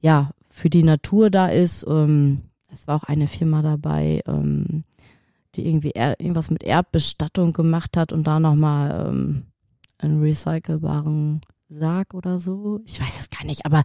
[0.00, 1.84] ja für die Natur da ist.
[1.88, 4.84] Ähm, es war auch eine Firma dabei, ähm,
[5.58, 9.42] die irgendwie er, irgendwas mit Erdbestattung gemacht hat und da nochmal ähm,
[9.98, 12.80] einen recycelbaren Sarg oder so.
[12.86, 13.82] Ich weiß es gar nicht, aber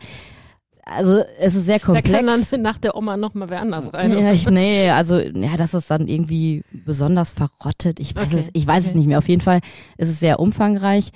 [0.85, 2.09] also es ist sehr komplex.
[2.11, 4.11] Da kann dann nach der Oma nochmal wer anders rein.
[4.17, 7.99] Ja, ich, nee, also ja, das ist dann irgendwie besonders verrottet.
[8.01, 8.89] Ich weiß, Okay, es, ich weiß okay.
[8.89, 9.17] es nicht mehr.
[9.17, 9.59] Auf jeden Fall
[9.97, 11.09] ist es sehr umfangreich.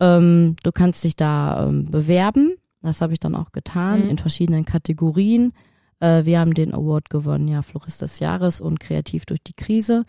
[0.00, 2.54] Ähm, du kannst dich da ähm, bewerben.
[2.82, 4.10] Das habe ich dann auch getan Mhm.
[4.10, 5.52] in verschiedenen Kategorien.
[6.00, 10.04] Äh, wir haben den Award gewonnen, ja, Florist des Jahres und Kreativ durch die Krise.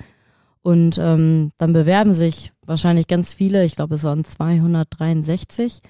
[0.63, 5.81] Und ähm, dann bewerben sich wahrscheinlich ganz viele, ich glaube es waren 263.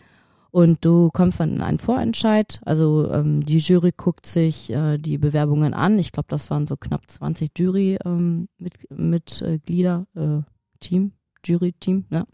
[0.52, 2.60] Und du kommst dann in einen Vorentscheid.
[2.66, 5.98] Also ähm, die Jury guckt sich äh, die Bewerbungen an.
[5.98, 8.50] Ich glaube, das waren so knapp 20 Jury ähm,
[8.90, 10.42] mit, äh, äh,
[10.82, 11.14] Team,
[11.46, 12.28] Jury-Team, ne?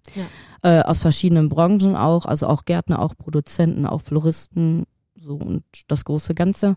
[0.64, 6.04] Äh, aus verschiedenen Branchen auch, also auch Gärtner, auch Produzenten, auch Floristen, so und das
[6.04, 6.76] große Ganze.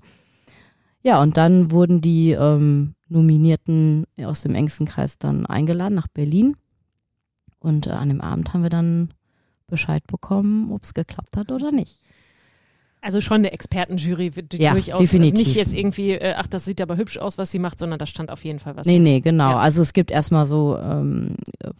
[1.02, 6.56] Ja, und dann wurden die ähm, Nominierten aus dem engsten Kreis dann eingeladen nach Berlin.
[7.58, 9.10] Und äh, an dem Abend haben wir dann
[9.66, 11.98] Bescheid bekommen, ob es geklappt hat oder nicht.
[13.02, 15.46] Also schon eine Expertenjury wird Ja, durchaus definitiv.
[15.46, 18.04] nicht jetzt irgendwie, äh, ach, das sieht aber hübsch aus, was sie macht, sondern da
[18.06, 18.86] stand auf jeden Fall was.
[18.86, 19.52] Nee, nee, genau.
[19.52, 19.58] Ja.
[19.58, 21.70] Also es gibt erstmal so ähm, äh,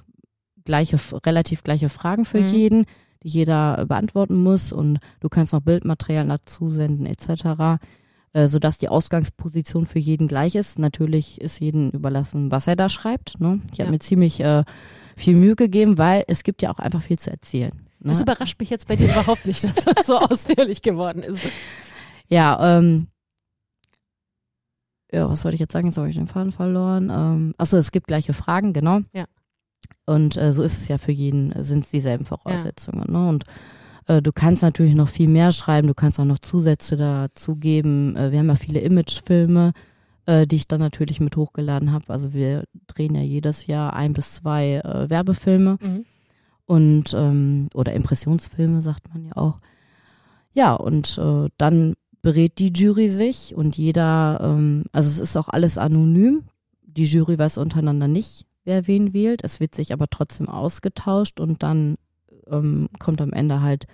[0.65, 2.49] gleiche, relativ gleiche Fragen für Mhm.
[2.49, 2.85] jeden,
[3.23, 7.83] die jeder äh, beantworten muss und du kannst noch Bildmaterial dazu senden etc.,
[8.33, 10.79] äh, sodass die Ausgangsposition für jeden gleich ist.
[10.79, 13.41] Natürlich ist jedem überlassen, was er da schreibt.
[13.41, 13.61] Ne?
[13.73, 13.91] Ich habe Ja.
[13.91, 14.65] mir ziemlich äh,
[15.17, 17.73] viel Mühe gegeben, weil es gibt ja auch einfach viel zu erzählen.
[18.01, 18.13] Ne?
[18.13, 21.47] Das überrascht mich jetzt bei dir überhaupt nicht, dass das so ausführlich geworden ist.
[22.29, 23.09] Ja, ähm,
[25.13, 25.89] ja, was wollte ich jetzt sagen?
[25.89, 27.11] Jetzt habe ich den Faden verloren.
[27.13, 29.01] Ähm, achso, es gibt gleiche Fragen, genau.
[29.13, 29.25] Ja.
[30.07, 33.11] Und äh, so ist es ja für jeden, sind es dieselben Voraussetzungen.
[33.13, 33.29] Ne?
[33.29, 33.45] Und
[34.11, 38.17] äh, du kannst natürlich noch viel mehr schreiben, du kannst auch noch Zusätze dazu geben.
[38.17, 39.73] Äh, wir haben ja viele Imagefilme,
[40.27, 42.09] äh, die ich dann natürlich mit hochgeladen habe.
[42.09, 46.05] Also wir drehen ja jedes Jahr ein bis zwei äh, Werbefilme Mhm.
[46.67, 49.57] und ähm, oder Impressionsfilme sagt man ja auch.
[50.53, 55.49] Ja, und äh, dann berät die Jury sich und jeder, ähm, also es ist auch
[55.49, 56.43] alles anonym.
[56.83, 59.45] Die Jury weiß untereinander nicht, wer wen wählt.
[59.45, 61.97] Es wird sich aber trotzdem ausgetauscht und dann
[62.49, 63.87] ähm, kommt am Ende halt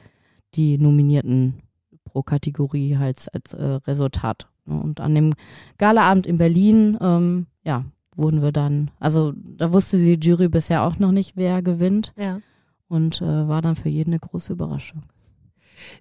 [0.55, 1.63] die Nominierten
[2.05, 4.49] pro Kategorie halt als äh, Resultat.
[4.65, 4.79] ne?
[4.81, 5.33] Und an dem
[5.79, 7.85] Galaabend in Berlin, ähm, ja,
[8.17, 12.41] wurden wir dann, also da wusste die Jury bisher auch noch nicht, wer gewinnt Ja.
[12.89, 15.03] und äh, war dann für jeden eine große Überraschung.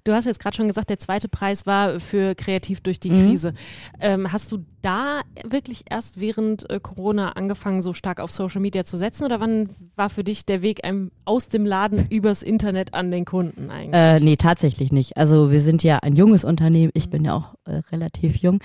[0.03, 3.27] Du hast jetzt gerade schon gesagt, der zweite Preis war für Kreativ durch die Mhm.
[3.27, 3.53] Krise.
[3.99, 8.85] Ähm, hast du da wirklich erst während äh, Corona angefangen, so stark auf Social Media
[8.85, 12.93] zu setzen oder wann war für dich der Weg einem, aus dem Laden übers Internet
[12.93, 13.95] an den Kunden eigentlich?
[13.99, 15.17] Äh, nee, tatsächlich nicht.
[15.17, 16.91] Also wir sind ja ein junges Unternehmen.
[16.93, 18.59] Ich bin ja auch äh, relativ jung.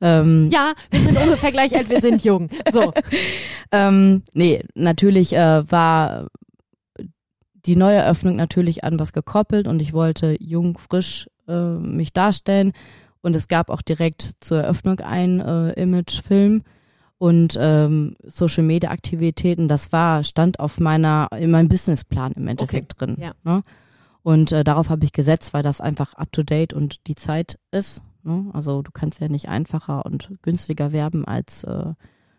[0.00, 2.48] Ähm, ja, wir sind ungefähr gleich alt, wir sind jung.
[2.70, 2.92] So.
[3.72, 6.28] ähm, nee, natürlich äh, war
[7.66, 12.72] die Neueröffnung natürlich an was gekoppelt und ich wollte jung, frisch äh, mich darstellen.
[13.20, 16.62] Und es gab auch direkt zur Eröffnung einen äh, Imagefilm
[17.18, 19.68] und ähm, Social Media Aktivitäten.
[19.68, 23.16] Das war, stand auf meiner, in meinem Businessplan im Endeffekt drin.
[23.20, 23.32] ja.
[23.44, 23.62] Ne?
[24.24, 27.58] Und äh, darauf habe ich gesetzt, weil das einfach up to date und die Zeit
[27.70, 28.02] ist.
[28.22, 28.50] Ne?
[28.52, 31.94] Also du kannst ja nicht einfacher und günstiger werben als äh,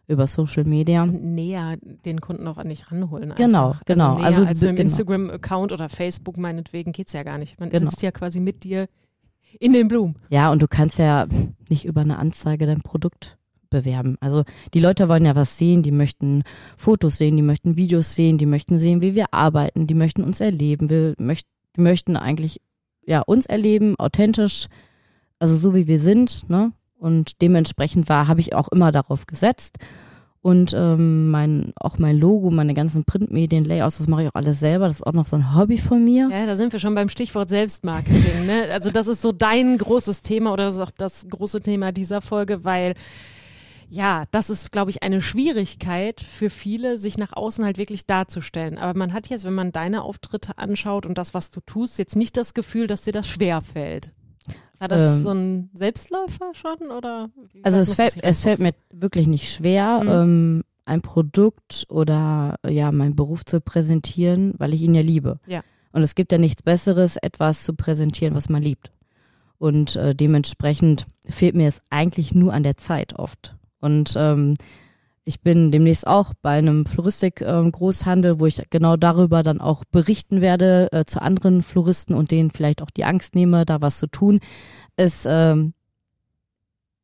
[0.07, 1.05] über Social Media.
[1.05, 3.31] näher den Kunden auch an dich ranholen.
[3.31, 3.37] Einfach.
[3.45, 4.15] Genau, genau.
[4.15, 4.81] Also, näher Also, als mit dem genau.
[4.89, 7.59] Instagram-Account oder Facebook meinetwegen geht's ja gar nicht.
[7.59, 7.89] Man Genau.
[7.89, 8.87] sitzt ja quasi mit dir
[9.59, 10.15] in den Blumen.
[10.29, 11.27] Ja, und du kannst ja
[11.69, 13.37] nicht über eine Anzeige dein Produkt
[13.69, 14.17] bewerben.
[14.19, 16.43] Also die Leute wollen ja was sehen, die möchten
[16.77, 20.41] Fotos sehen, die möchten Videos sehen, die möchten sehen, wie wir arbeiten, die möchten uns
[20.41, 22.61] erleben, wir möchten, die möchten eigentlich
[23.05, 24.67] ja uns erleben, authentisch,
[25.39, 26.71] also so wie wir sind, ne?
[27.03, 29.75] Und dementsprechend war, habe ich auch immer darauf gesetzt.
[30.41, 34.61] Und ähm, mein, auch mein Logo, meine ganzen Printmedien, Layouts, das mache ich auch alles
[34.61, 34.87] selber.
[34.87, 36.29] Das ist auch noch so ein Hobby von mir.
[36.31, 38.45] Ja, da sind wir schon beim Stichwort Selbstmarketing.
[38.45, 38.67] Ne?
[38.71, 42.21] Also das ist so dein großes Thema oder das ist auch das große Thema dieser
[42.21, 42.93] Folge, weil
[43.89, 48.77] ja, das ist, glaube ich, eine Schwierigkeit für viele, sich nach außen halt wirklich darzustellen.
[48.77, 52.15] Aber man hat jetzt, wenn man deine Auftritte anschaut und das, was du tust, jetzt
[52.15, 54.13] nicht das Gefühl, dass dir das schwer fällt.
[54.83, 55.23] War das Ähm.
[55.23, 57.29] so ein Selbstläufer schon oder?
[57.63, 60.09] Also es fällt, es fällt mir wirklich nicht schwer, Mhm.
[60.09, 65.39] ähm, ein Produkt oder ja meinen Beruf zu präsentieren, weil ich ihn ja liebe.
[65.47, 65.61] Ja.
[65.93, 68.91] Und es gibt ja nichts Besseres, etwas zu präsentieren, was man liebt.
[69.57, 73.55] Und äh, dementsprechend fehlt mir es eigentlich nur an der Zeit oft.
[73.79, 74.55] Und ähm,
[75.25, 80.89] ich bin demnächst auch bei einem Floristik-Großhandel, wo ich genau darüber dann auch berichten werde
[80.91, 84.39] äh, zu anderen Floristen und denen vielleicht auch die Angst nehme, da was zu tun.
[84.95, 85.73] Es ähm,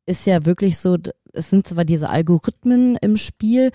[0.06, 0.98] ist ja wirklich so,
[1.34, 3.72] es sind zwar diese Algorithmen im Spiel,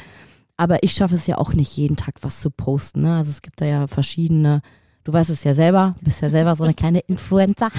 [0.57, 3.03] aber ich schaffe es ja auch nicht jeden Tag was zu posten.
[3.03, 3.17] Ne?
[3.17, 4.61] Also es gibt da ja verschiedene
[5.05, 7.69] Du weißt es ja selber, bist ja selber so eine kleine Influencer.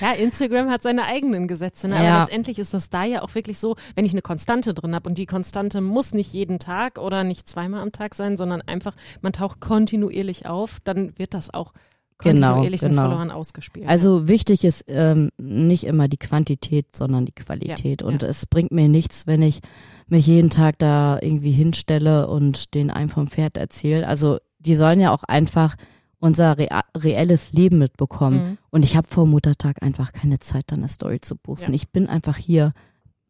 [0.00, 1.96] Ja, Instagram hat seine eigenen Gesetze, ne?
[1.96, 2.20] aber ja.
[2.20, 5.18] letztendlich ist das da ja auch wirklich so, wenn ich eine Konstante drin habe und
[5.18, 9.32] die Konstante muss nicht jeden Tag oder nicht zweimal am Tag sein, sondern einfach, man
[9.32, 11.72] taucht kontinuierlich auf, dann wird das auch
[12.18, 13.08] genau, kontinuierlich genau, genau.
[13.08, 13.88] Followern ausgespielt.
[13.88, 18.02] Also wichtig ist ähm, nicht immer die Quantität, sondern die Qualität.
[18.02, 18.28] Ja, und ja.
[18.28, 19.60] es bringt mir nichts, wenn ich
[20.06, 24.06] mich jeden Tag da irgendwie hinstelle und den einem vom Pferd erzähle.
[24.06, 25.76] Also die sollen ja auch einfach
[26.20, 26.56] unser
[26.96, 28.36] reelles Leben mitbekommen.
[28.36, 28.58] Mhm.
[28.70, 31.72] Und ich habe vor Muttertag einfach keine Zeit, dann eine Story zu posten.
[31.72, 31.76] Ja.
[31.76, 32.72] Ich bin einfach hier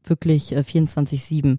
[0.05, 1.59] wirklich äh, 24-7.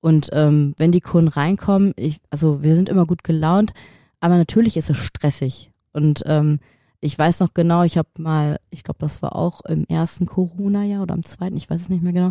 [0.00, 3.72] Und ähm, wenn die Kunden reinkommen, ich, also wir sind immer gut gelaunt,
[4.20, 5.72] aber natürlich ist es stressig.
[5.92, 6.60] Und ähm,
[7.00, 11.02] ich weiß noch genau, ich habe mal, ich glaube, das war auch im ersten Corona-Jahr
[11.02, 12.30] oder im zweiten, ich weiß es nicht mehr genau.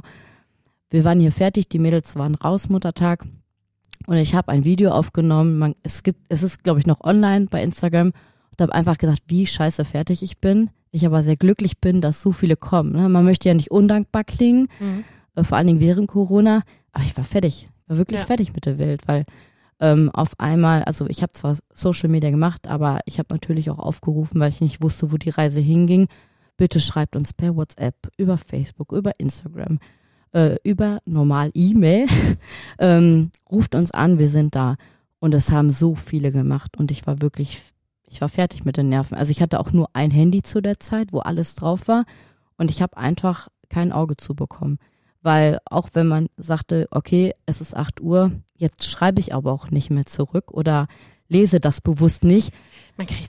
[0.89, 3.25] Wir waren hier fertig, die Mädels waren raus, Muttertag.
[4.05, 5.57] Und ich habe ein Video aufgenommen.
[5.57, 8.13] Man, es gibt, es ist, glaube ich, noch online bei Instagram
[8.57, 10.69] und habe einfach gesagt, wie scheiße fertig ich bin.
[10.91, 12.93] Ich aber sehr glücklich bin, dass so viele kommen.
[12.93, 13.09] Ne?
[13.09, 15.03] Man möchte ja nicht undankbar klingen, mhm.
[15.35, 16.63] äh, vor allen Dingen während Corona.
[16.91, 18.25] Aber ich war fertig, war wirklich ja.
[18.25, 19.25] fertig mit der Welt, weil
[19.79, 23.79] ähm, auf einmal, also ich habe zwar Social Media gemacht, aber ich habe natürlich auch
[23.79, 26.07] aufgerufen, weil ich nicht wusste, wo die Reise hinging.
[26.55, 29.79] Bitte schreibt uns per WhatsApp, über Facebook, über Instagram,
[30.33, 32.07] äh, über normal E-Mail.
[32.79, 34.77] ähm, ruft uns an, wir sind da.
[35.19, 37.61] Und es haben so viele gemacht und ich war wirklich
[38.09, 39.17] ich war fertig mit den Nerven.
[39.17, 42.05] Also ich hatte auch nur ein Handy zu der Zeit, wo alles drauf war
[42.57, 44.79] und ich habe einfach kein Auge zu bekommen.
[45.21, 49.71] Weil auch wenn man sagte, okay, es ist 8 Uhr, jetzt schreibe ich aber auch
[49.71, 50.87] nicht mehr zurück oder
[51.27, 52.53] lese das bewusst nicht.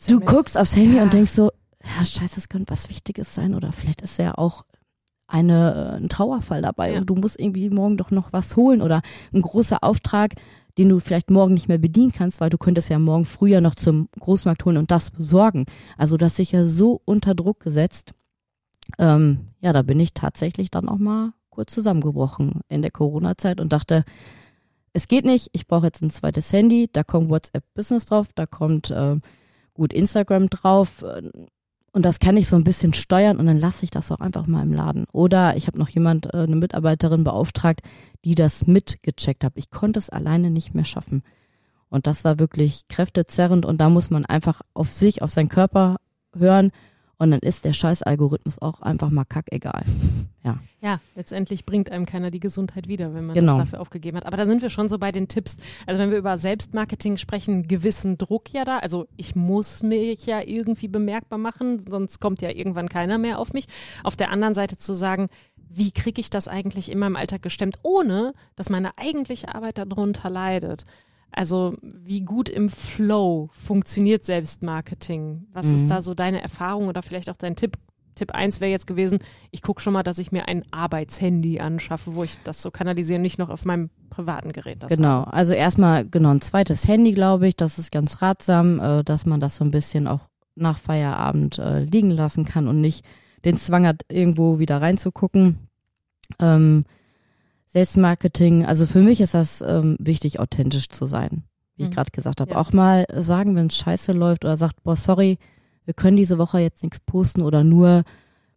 [0.06, 0.26] du mit.
[0.26, 1.02] guckst aufs Handy ja.
[1.02, 1.50] und denkst so,
[1.84, 4.64] ja, scheiße, das könnte was Wichtiges sein oder vielleicht ist ja auch
[5.26, 7.00] eine, äh, ein Trauerfall dabei ja.
[7.00, 10.34] und du musst irgendwie morgen doch noch was holen oder ein großer Auftrag,
[10.78, 13.74] den du vielleicht morgen nicht mehr bedienen kannst, weil du könntest ja morgen früher noch
[13.74, 15.66] zum Großmarkt holen und das besorgen.
[15.96, 18.12] Also das sich ja so unter Druck gesetzt.
[18.98, 23.72] Ähm, ja, da bin ich tatsächlich dann auch mal kurz zusammengebrochen in der Corona-Zeit und
[23.72, 24.04] dachte,
[24.92, 28.46] es geht nicht, ich brauche jetzt ein zweites Handy, da kommt WhatsApp Business drauf, da
[28.46, 29.16] kommt äh,
[29.74, 31.02] gut Instagram drauf,
[31.92, 34.46] und das kann ich so ein bisschen steuern und dann lasse ich das auch einfach
[34.46, 35.06] mal im Laden.
[35.12, 37.80] Oder ich habe noch jemand, äh, eine Mitarbeiterin beauftragt,
[38.24, 39.54] die das mitgecheckt hat.
[39.56, 41.22] Ich konnte es alleine nicht mehr schaffen.
[41.88, 45.96] Und das war wirklich kräftezerrend und da muss man einfach auf sich, auf seinen Körper
[46.36, 46.70] hören
[47.18, 49.84] und dann ist der scheiß Algorithmus auch einfach mal kackegal.
[50.44, 50.56] Ja.
[50.80, 53.58] Ja, letztendlich bringt einem keiner die Gesundheit wieder, wenn man genau.
[53.58, 54.24] das dafür aufgegeben hat.
[54.24, 55.58] Aber da sind wir schon so bei den Tipps.
[55.84, 58.78] Also wenn wir über Selbstmarketing sprechen, gewissen Druck ja da.
[58.78, 63.52] Also ich muss mich ja irgendwie bemerkbar machen, sonst kommt ja irgendwann keiner mehr auf
[63.52, 63.66] mich.
[64.04, 65.26] Auf der anderen Seite zu sagen,
[65.68, 70.30] wie kriege ich das eigentlich in meinem Alltag gestemmt, ohne dass meine eigentliche Arbeit darunter
[70.30, 70.84] leidet.
[71.32, 75.46] Also wie gut im Flow funktioniert Selbstmarketing?
[75.52, 75.74] Was mhm.
[75.74, 77.76] ist da so deine Erfahrung oder vielleicht auch dein Tipp?
[78.14, 79.20] Tipp 1 wäre jetzt gewesen,
[79.52, 83.20] ich gucke schon mal, dass ich mir ein Arbeitshandy anschaffe, wo ich das so kanalisiere,
[83.20, 84.84] nicht noch auf meinem privaten Gerät.
[84.88, 85.32] genau, habe.
[85.32, 89.38] also erstmal genau ein zweites Handy, glaube ich, das ist ganz ratsam, äh, dass man
[89.38, 90.22] das so ein bisschen auch
[90.56, 93.04] nach Feierabend äh, liegen lassen kann und nicht
[93.44, 95.68] den Zwang hat, irgendwo wieder reinzugucken.
[96.40, 96.84] Ähm,
[97.68, 101.44] Selbstmarketing, also für mich ist das ähm, wichtig, authentisch zu sein,
[101.76, 101.88] wie mhm.
[101.88, 102.52] ich gerade gesagt habe.
[102.52, 102.56] Ja.
[102.58, 105.38] Auch mal sagen, wenn es scheiße läuft oder sagt, boah, sorry,
[105.84, 108.04] wir können diese Woche jetzt nichts posten oder nur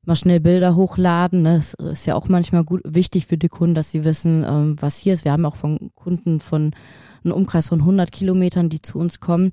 [0.04, 1.43] mal schnell Bilder hochladen.
[1.43, 1.56] Ne?
[1.56, 4.97] Das ist ja auch manchmal gut wichtig für die Kunden, dass sie wissen, ähm, was
[4.97, 5.26] hier ist.
[5.26, 6.71] Wir haben auch von Kunden von
[7.24, 9.52] einem Umkreis von 100 Kilometern, die zu uns kommen.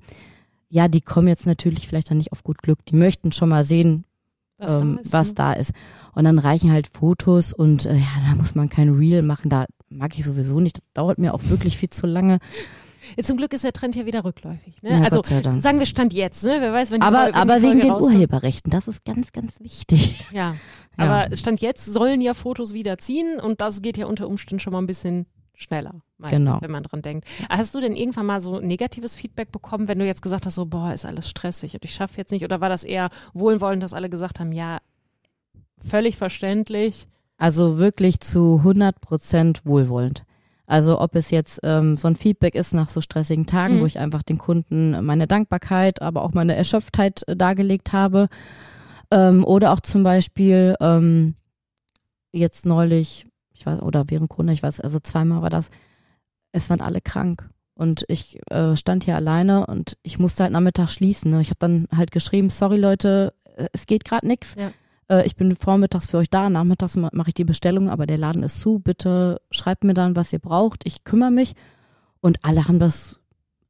[0.69, 2.85] Ja, die kommen jetzt natürlich vielleicht dann nicht auf gut Glück.
[2.85, 4.05] Die möchten schon mal sehen,
[4.59, 5.33] was, ähm, da, ist, was ne?
[5.35, 5.71] da ist.
[6.13, 9.49] Und dann reichen halt Fotos und äh, ja, da muss man kein Reel machen.
[9.49, 10.77] Da mag ich sowieso nicht.
[10.77, 12.39] Das dauert mir auch wirklich viel zu lange.
[13.15, 14.81] Jetzt zum Glück ist der Trend ja wieder rückläufig.
[14.81, 14.91] Ne?
[14.91, 16.57] Ja, also sagen wir Stand jetzt, ne?
[16.59, 18.15] Wer weiß, wenn die Aber, Folge, aber die wegen den rauskommt.
[18.15, 20.25] Urheberrechten, das ist ganz, ganz wichtig.
[20.31, 20.55] Ja.
[20.97, 21.25] ja.
[21.25, 24.73] Aber Stand jetzt sollen ja Fotos wieder ziehen und das geht ja unter Umständen schon
[24.73, 25.25] mal ein bisschen
[25.61, 26.61] schneller, meistens, genau.
[26.61, 27.27] wenn man dran denkt.
[27.49, 30.65] Hast du denn irgendwann mal so negatives Feedback bekommen, wenn du jetzt gesagt hast, so,
[30.65, 32.43] boah, ist alles stressig und ich schaffe jetzt nicht?
[32.43, 34.79] Oder war das eher wohlwollend, dass alle gesagt haben, ja,
[35.77, 37.07] völlig verständlich.
[37.37, 40.23] Also wirklich zu 100 Prozent wohlwollend.
[40.69, 43.81] Also ob es jetzt ähm, so ein Feedback ist nach so stressigen Tagen, mhm.
[43.81, 48.27] wo ich einfach den Kunden meine Dankbarkeit, aber auch meine Erschöpftheit äh, dargelegt habe.
[49.09, 51.33] Ähm, oder auch zum Beispiel ähm,
[52.31, 53.25] jetzt neulich,
[53.59, 55.69] ich weiß, oder während Corona, ich weiß, also zweimal war das,
[56.51, 57.49] es waren alle krank.
[57.73, 61.31] Und ich äh, stand hier alleine und ich musste halt Nachmittag schließen.
[61.31, 61.39] Ne?
[61.39, 63.33] Ich habe dann halt geschrieben, sorry Leute,
[63.71, 64.55] es geht gerade nichts.
[64.55, 64.71] Ja
[65.09, 68.43] äh, ich bin vormittags für euch da, nachmittags mache ich die Bestellung, aber der Laden
[68.43, 68.79] ist zu.
[68.79, 70.85] Bitte schreibt mir dann, was ihr braucht.
[70.85, 71.53] Ich kümmere mich.
[72.21, 73.19] Und alle haben das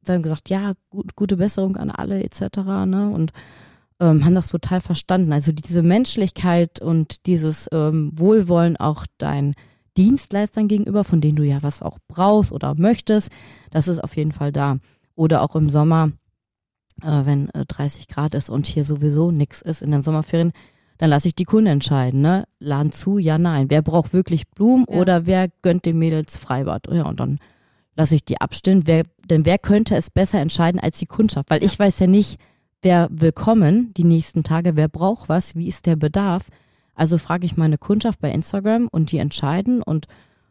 [0.03, 2.57] dann gesagt, ja, gut, gute Besserung an alle etc.
[2.85, 3.11] Ne?
[3.13, 3.31] Und
[3.99, 5.33] ähm, haben das total verstanden.
[5.33, 9.55] Also diese Menschlichkeit und dieses ähm, Wohlwollen auch dein
[9.99, 13.29] Dienstleistern gegenüber, von denen du ja was auch brauchst oder möchtest,
[13.69, 14.77] das ist auf jeden Fall da.
[15.15, 16.11] Oder auch im Sommer,
[17.01, 20.53] äh, wenn äh, 30 Grad ist und hier sowieso nichts ist in den Sommerferien,
[20.97, 22.45] dann lasse ich die Kunden entscheiden, ne?
[22.59, 23.69] Laden zu, ja, nein.
[23.69, 24.99] Wer braucht wirklich Blumen ja.
[24.99, 26.87] oder wer gönnt den Mädels Freibad?
[26.91, 27.39] Ja, und dann
[27.95, 28.83] lasse ich die abstimmen.
[28.85, 31.49] Wer, denn wer könnte es besser entscheiden als die Kundschaft?
[31.49, 32.39] Weil ich weiß ja nicht,
[32.81, 36.47] wer will kommen die nächsten Tage, wer braucht was, wie ist der Bedarf.
[36.99, 40.07] Also frage ich meine Kundschaft bei Instagram und die entscheiden und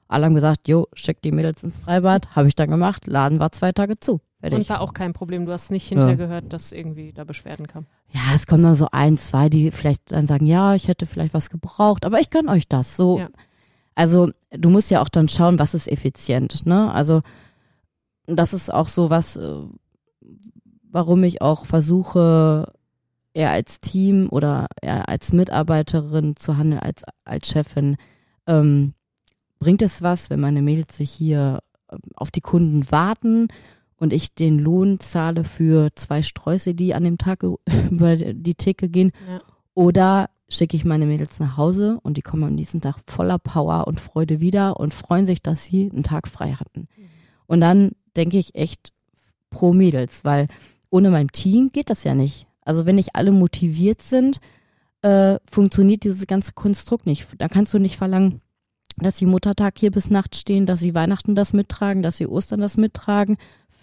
[0.08, 3.52] alle haben gesagt, jo, schick die Mädels ins Freibad, habe ich dann gemacht, Laden war
[3.52, 4.22] zwei Tage zu.
[4.40, 4.61] Fertig.
[4.61, 6.16] Und war auch kein Problem, du hast nicht hinterher ja.
[6.16, 7.84] gehört, dass irgendwie da Beschwerden kam.
[8.14, 11.34] Ja, es kommen dann so ein, zwei, die vielleicht dann sagen, ja, ich hätte vielleicht
[11.34, 12.96] was gebraucht, aber ich gönne euch das.
[12.96, 13.28] So, ja.
[13.94, 16.90] also du musst ja auch dann schauen, was ist effizient, ne?
[16.94, 17.20] Also
[18.24, 19.54] das ist auch so was, äh,
[20.90, 22.72] warum ich auch versuche,
[23.38, 27.96] eher als Team oder eher als Mitarbeiterin zu handeln, als, als Chefin.
[28.48, 28.94] Ähm,
[29.61, 33.46] bringt es was, wenn meine Mädels sich hier ähm, auf die Kunden warten
[33.96, 37.44] und ich den Lohn zahle für zwei Sträuße, die an dem Tag
[37.90, 39.12] über die Theke gehen?
[39.29, 39.40] Ja.
[39.72, 43.87] Oder schicke ich meine Mädels nach Hause und die kommen am nächsten Tag voller Power
[43.87, 46.88] und Freude wieder und freuen sich, dass sie einen Tag frei hatten.
[46.96, 47.05] Mhm.
[47.46, 48.92] Und dann denke ich echt
[49.48, 50.48] pro Mädels, weil
[50.90, 52.47] ohne mein Team geht das ja nicht.
[52.68, 54.40] Also wenn nicht alle motiviert sind,
[55.00, 57.26] äh, funktioniert dieses ganze Konstrukt nicht.
[57.38, 58.42] Da kannst du nicht verlangen,
[58.98, 62.61] dass sie Muttertag hier bis Nacht stehen, dass sie Weihnachten das mittragen, dass sie Ostern
[62.61, 63.38] das mittragen,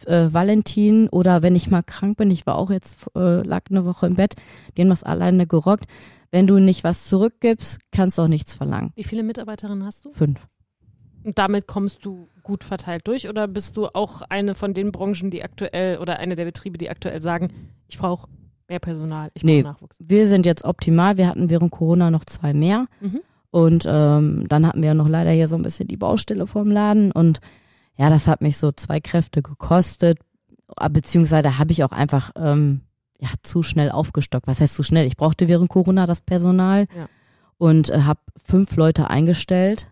[0.06, 3.86] äh, Valentin oder wenn ich mal krank bin, ich war auch jetzt, äh, lag eine
[3.86, 4.36] Woche im Bett,
[4.78, 5.86] haben das alleine gerockt.
[6.30, 8.92] Wenn du nicht was zurückgibst, kannst du auch nichts verlangen.
[8.96, 10.12] Wie viele Mitarbeiterinnen hast du?
[10.12, 10.48] Fünf.
[11.24, 15.32] Und damit kommst du gut verteilt durch oder bist du auch eine von den Branchen,
[15.32, 17.52] die aktuell oder eine der Betriebe, die aktuell sagen,
[17.88, 18.28] ich brauche
[18.68, 19.98] mehr Personal, ich nee, Nachwuchs.
[20.00, 21.18] Wir sind jetzt optimal.
[21.18, 22.86] Wir hatten während Corona noch zwei mehr.
[23.00, 23.22] Mhm.
[23.52, 27.12] Und ähm, dann hatten wir noch leider hier so ein bisschen die Baustelle vorm Laden.
[27.12, 27.40] Und
[27.98, 30.20] ja, das hat mich so zwei Kräfte gekostet.
[30.92, 32.82] Beziehungsweise habe ich auch einfach ähm,
[33.20, 34.48] ja, zu schnell aufgestockt.
[34.48, 35.08] Was heißt zu schnell?
[35.08, 37.08] Ich brauchte während Corona das Personal ja.
[37.58, 39.88] und äh, habe fünf Leute eingestellt.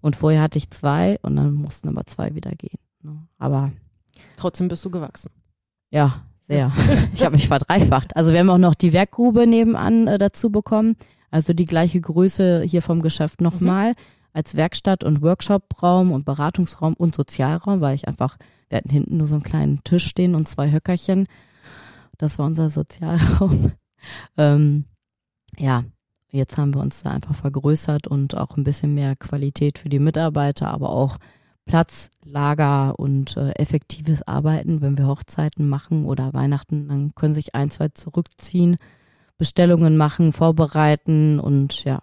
[0.00, 2.78] Und vorher hatte ich zwei und dann mussten aber zwei wieder gehen.
[3.02, 3.26] Ne?
[3.38, 3.72] Aber
[4.36, 5.30] trotzdem bist du gewachsen.
[5.90, 6.72] Ja, sehr.
[7.14, 8.16] Ich habe mich verdreifacht.
[8.16, 10.96] Also wir haben auch noch die Werkgrube nebenan äh, dazu bekommen.
[11.30, 13.96] Also die gleiche Größe hier vom Geschäft nochmal mhm.
[14.32, 19.26] als Werkstatt und Workshopraum und Beratungsraum und Sozialraum, weil ich einfach, wir hatten hinten nur
[19.26, 21.26] so einen kleinen Tisch stehen und zwei Höckerchen.
[22.16, 23.72] Das war unser Sozialraum.
[24.36, 24.84] ähm,
[25.58, 25.84] ja,
[26.30, 29.98] jetzt haben wir uns da einfach vergrößert und auch ein bisschen mehr Qualität für die
[29.98, 31.18] Mitarbeiter, aber auch
[31.68, 34.80] Platz, Lager und äh, effektives Arbeiten.
[34.80, 38.78] Wenn wir Hochzeiten machen oder Weihnachten, dann können sich ein, zwei zurückziehen,
[39.36, 42.00] Bestellungen machen, vorbereiten und ja,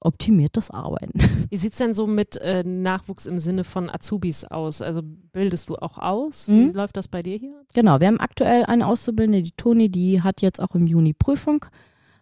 [0.00, 1.18] optimiertes Arbeiten.
[1.50, 4.80] Wie sieht's denn so mit äh, Nachwuchs im Sinne von Azubis aus?
[4.80, 6.48] Also bildest du auch aus?
[6.48, 6.72] Wie mhm.
[6.72, 7.60] läuft das bei dir hier?
[7.74, 11.64] Genau, wir haben aktuell eine Auszubildende, die Toni, die hat jetzt auch im Juni Prüfung.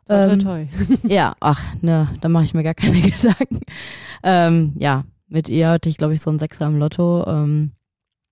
[0.06, 0.60] Toi, toi, toi.
[0.60, 0.68] Ähm,
[1.04, 3.60] ja, ach, ne, da mache ich mir gar keine Gedanken.
[4.22, 7.24] Ähm, ja, mit ihr hatte ich, glaube ich, so ein Sechser im Lotto.
[7.26, 7.72] Ähm,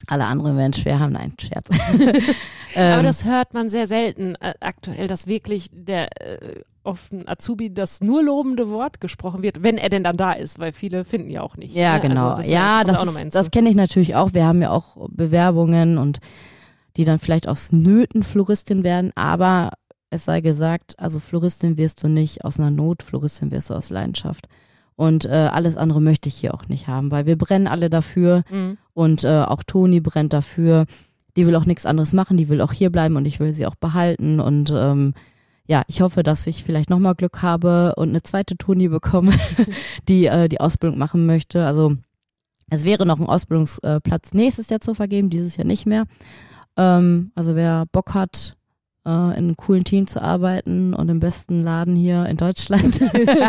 [0.07, 1.13] alle anderen werden schwer haben.
[1.13, 1.67] Nein, Scherz.
[2.75, 7.29] ähm, Aber das hört man sehr selten äh, aktuell, dass wirklich der äh, auf den
[7.29, 11.05] Azubi das nur lobende Wort gesprochen wird, wenn er denn dann da ist, weil viele
[11.05, 11.75] finden ja auch nicht.
[11.75, 12.01] Ja, ne?
[12.01, 12.29] genau.
[12.29, 14.33] Also das ja, das, das kenne ich natürlich auch.
[14.35, 16.19] Wir haben ja auch Bewerbungen und
[16.97, 19.73] die dann vielleicht aus Nöten Floristin werden, aber
[20.11, 23.91] es sei gesagt, also Floristin wirst du nicht aus einer Not, Floristin wirst du aus
[23.91, 24.49] Leidenschaft.
[24.99, 28.43] Und äh, alles andere möchte ich hier auch nicht haben, weil wir brennen alle dafür
[28.51, 28.79] mhm.
[28.95, 30.87] und äh, auch Toni brennt dafür.
[31.37, 33.65] Die will auch nichts anderes machen, die will auch hier bleiben und ich will sie
[33.67, 34.41] auch behalten.
[34.41, 35.15] Und ähm,
[35.69, 39.31] ja, ich hoffe, dass ich vielleicht nochmal Glück habe und eine zweite Toni bekomme,
[40.09, 41.65] die äh, die Ausbildung machen möchte.
[41.65, 41.95] Also
[42.69, 46.07] es wäre noch ein Ausbildungsplatz nächstes Jahr zu vergeben, dieses Jahr nicht mehr.
[46.77, 48.57] Ähm, also wer Bock hat,
[49.09, 53.01] äh, in einem coolen Team zu arbeiten und im besten Laden hier in Deutschland,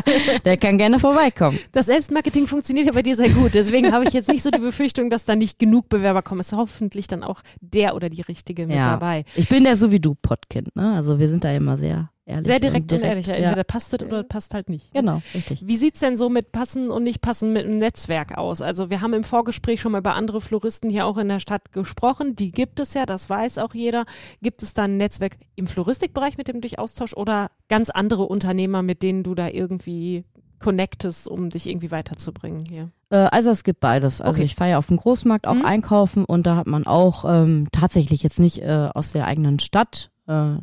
[0.46, 1.60] der kann gerne vorbeikommen.
[1.74, 3.54] Das Selbstmarketing funktioniert ja bei dir sehr gut.
[3.54, 6.40] Deswegen habe ich jetzt nicht so die Befürchtung, dass da nicht genug Bewerber kommen.
[6.40, 8.92] Es ist hoffentlich dann auch der oder die Richtige mit ja.
[8.92, 9.26] dabei.
[9.36, 10.94] Ich bin der so wie du Podkind, ne?
[10.94, 13.28] Also wir sind da immer sehr Ehrlich Sehr direkt und, direkt, und ehrlich.
[13.28, 13.34] Ja.
[13.34, 14.94] Entweder passt es oder passt halt nicht.
[14.94, 15.66] Genau, richtig.
[15.66, 18.62] Wie sieht es denn so mit Passen und nicht Passen mit einem Netzwerk aus?
[18.62, 21.72] Also wir haben im Vorgespräch schon mal über andere Floristen hier auch in der Stadt
[21.72, 22.36] gesprochen.
[22.36, 24.06] Die gibt es ja, das weiß auch jeder.
[24.44, 28.24] Gibt es da ein Netzwerk im Floristikbereich, mit dem du dich austauschst oder ganz andere
[28.24, 30.24] Unternehmer, mit denen du da irgendwie
[30.60, 32.92] connectest, um dich irgendwie weiterzubringen hier?
[33.10, 34.22] Äh, also es gibt beides.
[34.22, 34.44] Also Okay.
[34.46, 35.66] ich fahre ja auf dem Großmarkt auch Mhm.
[35.66, 40.12] einkaufen und da hat man auch ähm, tatsächlich jetzt nicht äh, aus der eigenen Stadt,
[40.28, 40.58] äh,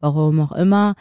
[0.00, 0.94] warum auch immer,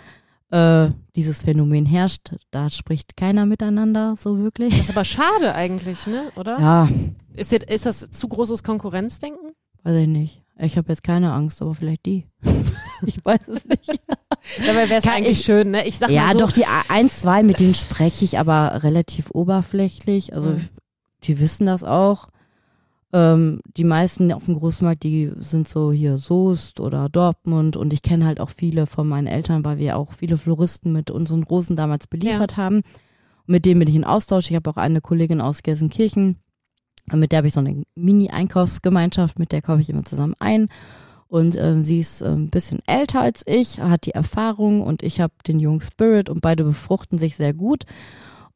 [0.51, 2.31] äh, dieses Phänomen herrscht.
[2.51, 4.69] Da spricht keiner miteinander so wirklich.
[4.77, 6.31] Das ist aber schade eigentlich, ne?
[6.35, 6.59] Oder?
[6.59, 6.89] Ja,
[7.35, 9.51] Ist, jetzt, ist das zu großes Konkurrenzdenken?
[9.83, 10.43] weiß ich nicht.
[10.59, 12.25] Ich habe jetzt keine Angst, aber vielleicht die.
[13.05, 14.01] ich weiß es nicht.
[14.65, 15.85] Dabei wäre es eigentlich ich- schön, ne?
[15.87, 19.29] Ich sag Ja, mal so, doch, die ein, zwei, mit denen spreche ich aber relativ
[19.31, 20.33] oberflächlich.
[20.33, 20.67] Also Mhm.
[21.23, 22.29] die wissen das auch.
[23.13, 28.01] Ähm, die meisten auf dem Großmarkt, die sind so hier Soest oder Dortmund und ich
[28.01, 31.75] kenne halt auch viele von meinen Eltern, weil wir auch viele Floristen mit unseren Rosen
[31.75, 32.81] damals beliefert haben.
[33.45, 34.49] Mit denen bin ich in Austausch.
[34.49, 36.37] Ich habe auch eine Kollegin aus Gelsenkirchen,
[37.13, 40.67] mit der habe ich so eine Mini-Einkaufsgemeinschaft, mit der kaufe ich immer zusammen ein.
[41.29, 45.19] Und ähm, sie ist äh, ein bisschen älter als ich, hat die Erfahrung und ich
[45.19, 47.83] habe den jungen Spirit und beide befruchten sich sehr gut.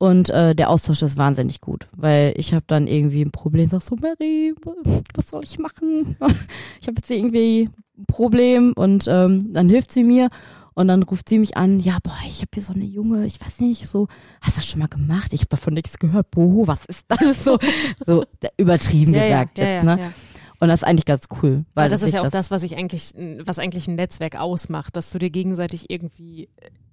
[0.01, 3.83] Und äh, der Austausch ist wahnsinnig gut, weil ich habe dann irgendwie ein Problem, sag
[3.83, 4.51] so, Mary,
[5.13, 6.17] was soll ich machen?
[6.81, 10.29] Ich habe jetzt irgendwie ein Problem und ähm, dann hilft sie mir
[10.73, 13.39] und dann ruft sie mich an, ja, boah, ich habe hier so eine Junge, ich
[13.39, 14.07] weiß nicht, so,
[14.41, 15.33] hast du das schon mal gemacht?
[15.33, 16.31] Ich habe davon nichts gehört.
[16.31, 17.19] Boah, was ist das?
[17.43, 17.59] So,
[18.07, 18.25] so
[18.57, 20.01] übertrieben ja, gesagt ja, jetzt, ja, ne?
[20.01, 20.11] ja.
[20.59, 21.63] Und das ist eigentlich ganz cool.
[21.75, 23.13] Weil das ist ja auch das, was ich eigentlich,
[23.45, 26.49] was eigentlich ein Netzwerk ausmacht, dass du dir gegenseitig irgendwie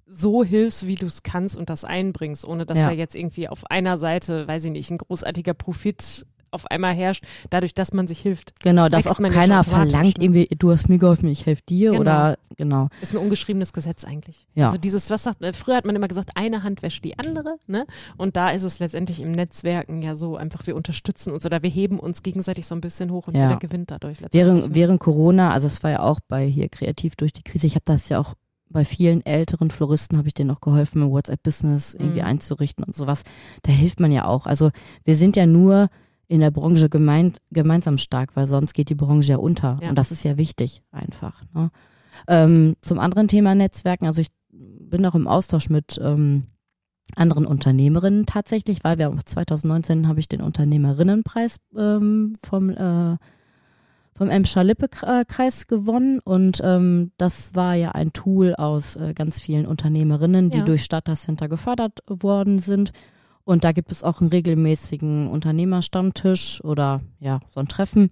[0.09, 2.87] so hilfst, wie du es kannst und das einbringst, ohne dass Ja.
[2.87, 7.23] da jetzt irgendwie auf einer Seite, weiß ich nicht, ein großartiger Profit auf einmal herrscht,
[7.51, 8.59] dadurch, dass man sich hilft.
[8.61, 10.23] Genau, dass auch man keiner verlangt, ne?
[10.23, 12.01] irgendwie, du hast mir geholfen, ich helfe dir Genau.
[12.01, 12.87] oder genau.
[13.01, 14.47] Ist ein ungeschriebenes Gesetz eigentlich.
[14.55, 14.65] Ja.
[14.65, 17.57] Also dieses, was sagt, äh, früher hat man immer gesagt, eine Hand wäscht die andere,
[17.67, 17.85] ne?
[18.17, 21.69] Und da ist es letztendlich im Netzwerken ja so einfach, wir unterstützen uns oder wir
[21.69, 23.43] heben uns gegenseitig so ein bisschen hoch und Ja.
[23.49, 24.43] jeder gewinnt dadurch letztendlich.
[24.55, 24.73] Während, ne?
[24.75, 27.85] während Corona, also es war ja auch bei hier kreativ durch die Krise, ich habe
[27.85, 28.33] das ja auch
[28.69, 32.27] bei vielen älteren Floristen habe ich denen auch geholfen, ein WhatsApp-Business irgendwie Mhm.
[32.27, 33.23] einzurichten und sowas.
[33.63, 34.45] Da hilft man ja auch.
[34.45, 34.69] Also
[35.03, 35.87] wir sind ja nur
[36.27, 39.79] in der Branche gemein, gemeinsam stark, weil sonst geht die Branche ja unter.
[39.81, 39.89] Ja.
[39.89, 41.43] Und das ist ja wichtig einfach.
[41.55, 41.71] Ne?
[42.27, 46.43] Ähm, zum anderen Thema Netzwerken, also ich bin auch im Austausch mit ähm,
[47.15, 53.17] anderen Unternehmerinnen tatsächlich, weil wir auch 2019 habe ich den Unternehmerinnenpreis ähm, vom äh,
[54.19, 59.65] vom Emscher Lippe-Kreis gewonnen und ähm, das war ja ein Tool aus äh, ganz vielen
[59.65, 60.65] Unternehmerinnen, die Ja.
[60.65, 62.91] durch Starter Center gefördert worden sind.
[63.45, 68.11] Und da gibt es auch einen regelmäßigen Unternehmerstammtisch oder ja, so ein Treffen.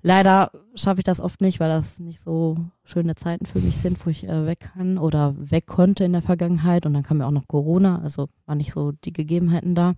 [0.00, 4.06] Leider schaffe ich das oft nicht, weil das nicht so schöne Zeiten für mich sind,
[4.06, 6.86] wo ich äh, weg kann oder weg konnte in der Vergangenheit.
[6.86, 9.94] Und dann kam ja auch noch Corona, also war nicht so die Gegebenheiten da.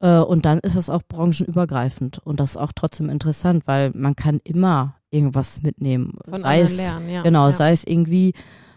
[0.00, 2.18] Äh, und dann ist es auch branchenübergreifend.
[2.18, 6.18] Und das ist auch trotzdem interessant, weil man kann immer irgendwas mitnehmen.
[6.28, 7.22] Von sei es, lernen, ja.
[7.22, 7.52] Genau, ja.
[7.52, 8.34] sei es irgendwie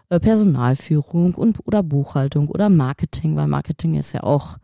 [0.09, 4.57] äh, Personalführung und oder Buchhaltung oder Marketing, weil Marketing ist ja auch,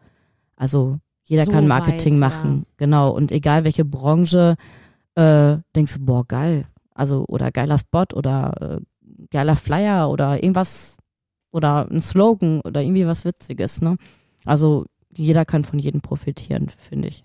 [0.55, 3.11] also jeder So kann Marketing weit, machen, genau.
[3.11, 4.55] Und egal welche Branche,
[5.15, 6.65] äh, denkst du, boah, geil.
[6.93, 8.81] Also, oder geiler Spot oder äh,
[9.29, 10.97] geiler Flyer oder irgendwas
[11.51, 13.97] oder ein Slogan oder irgendwie was Witziges, ne?
[14.45, 14.85] Also
[15.17, 17.23] jeder kann von jedem profitieren, finde ich.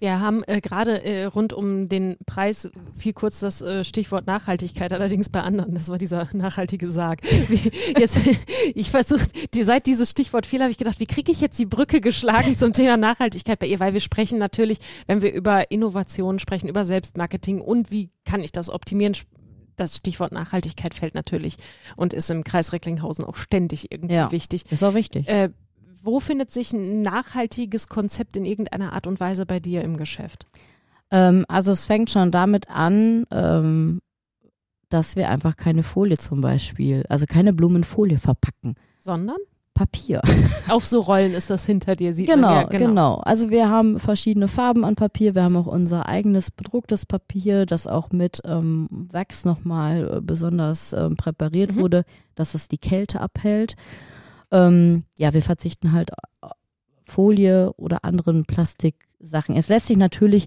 [0.00, 4.92] Wir haben äh, gerade äh, rund um den Preis viel kurz das äh, Stichwort Nachhaltigkeit,
[4.92, 5.74] allerdings bei anderen.
[5.74, 7.22] Das war dieser nachhaltige Sarg.
[7.48, 8.20] Wie, jetzt,
[8.74, 11.66] ich versuche, die, seit dieses Stichwort fiel, habe ich gedacht, wie kriege ich jetzt die
[11.66, 13.80] Brücke geschlagen zum Thema Nachhaltigkeit bei ihr?
[13.80, 18.50] Weil wir sprechen natürlich, wenn wir über Innovationen sprechen, über Selbstmarketing und wie kann ich
[18.52, 19.14] das optimieren,
[19.76, 21.56] das Stichwort Nachhaltigkeit fällt natürlich
[21.96, 24.32] und ist im Kreis Recklinghausen auch ständig irgendwie Ja.
[24.32, 24.70] wichtig.
[24.70, 25.28] Ist auch wichtig.
[25.28, 25.50] Äh,
[26.04, 30.46] wo findet sich ein nachhaltiges Konzept in irgendeiner Art und Weise bei dir im Geschäft?
[31.10, 34.00] Ähm, also es fängt schon damit an, ähm,
[34.90, 38.74] dass wir einfach keine Folie zum Beispiel, also keine Blumenfolie verpacken.
[39.00, 39.36] Sondern?
[39.74, 40.22] Papier.
[40.68, 43.98] Auf so Rollen ist das hinter dir, sieht Genau, man ja, genau, Also wir haben
[43.98, 45.34] verschiedene Farben an Papier.
[45.34, 50.92] Wir haben auch unser eigenes bedrucktes Papier, das auch mit ähm, Wachs nochmal äh, besonders
[50.92, 51.80] ähm, präpariert Mhm.
[51.80, 52.04] wurde,
[52.36, 53.74] dass es die Kälte abhält.
[54.50, 56.52] Ähm, ja, wir verzichten halt auf
[57.06, 59.56] Folie oder anderen Plastiksachen.
[59.56, 60.46] Es lässt sich natürlich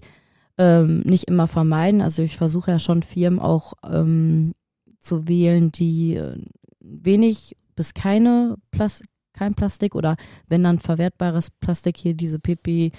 [0.58, 2.00] ähm, nicht immer vermeiden.
[2.00, 4.54] Also ich versuche ja schon Firmen auch ähm,
[4.98, 6.36] zu wählen, die äh,
[6.80, 10.16] wenig bis keine Plas kein Plastik oder
[10.48, 12.90] wenn dann verwertbares Plastik hier diese PP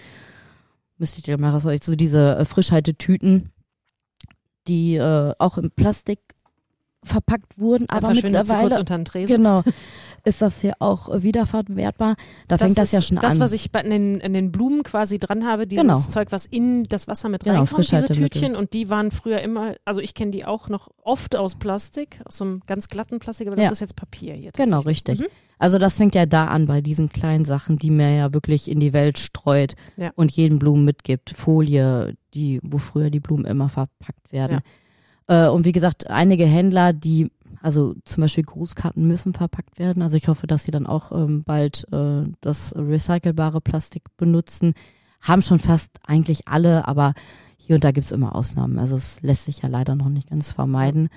[0.97, 3.51] müsste ich dir mal was so diese äh, Frischhaltetüten,
[4.69, 6.19] die äh, auch im Plastik
[7.03, 9.35] verpackt wurden, Da aber sie kurz mittlerweile unter den Tresen.
[9.37, 9.63] genau
[10.25, 12.15] ist das hier auch wiederverwertbar.
[12.47, 13.39] Da fängt das ja schon das, an.
[13.39, 15.99] was ich in den, in den Blumen quasi dran habe, dieses Genau.
[15.99, 18.05] Zeug, was in das Wasser mit Genau, reinkommt, diese.
[18.07, 18.55] Tütchen.
[18.55, 22.37] Und die waren früher immer, also ich kenne die auch noch oft aus Plastik, aus
[22.37, 23.71] so einem ganz glatten Plastik, aber das Ja.
[23.71, 24.51] ist jetzt Papier hier.
[24.55, 25.19] Genau, richtig.
[25.19, 25.25] Mhm.
[25.57, 28.79] Also das fängt ja da an bei diesen kleinen Sachen, die man ja wirklich in
[28.79, 30.11] die Welt streut Ja.
[30.15, 31.31] und jeden Blumen mitgibt.
[31.31, 34.59] Folie, die, wo früher die Blumen immer verpackt werden.
[35.27, 37.29] Äh, und wie gesagt, einige Händler, die,
[37.61, 40.01] also zum Beispiel Grußkarten müssen verpackt werden.
[40.01, 44.73] Also ich hoffe, dass sie dann auch ähm, bald äh, das recycelbare Plastik benutzen.
[45.21, 47.13] Haben schon fast eigentlich alle, aber
[47.57, 48.79] hier und da gibt's immer Ausnahmen.
[48.79, 51.09] Also es lässt sich ja leider noch nicht ganz vermeiden.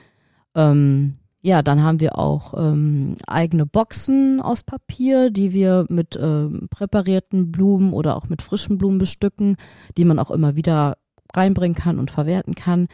[0.55, 6.69] Ähm, ja, dann haben wir auch ähm, eigene Boxen aus Papier, die wir mit ähm,
[6.71, 9.57] präparierten Blumen oder auch mit frischen Blumen bestücken,
[9.97, 10.99] die man auch immer wieder
[11.35, 12.87] reinbringen kann und verwerten kann.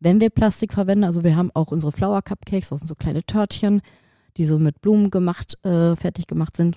[0.00, 3.22] Wenn wir Plastik verwenden, also wir haben auch unsere Flower Cupcakes, das sind so kleine
[3.22, 3.80] Törtchen,
[4.36, 6.76] die so mit Blumen gemacht, äh, fertig gemacht sind.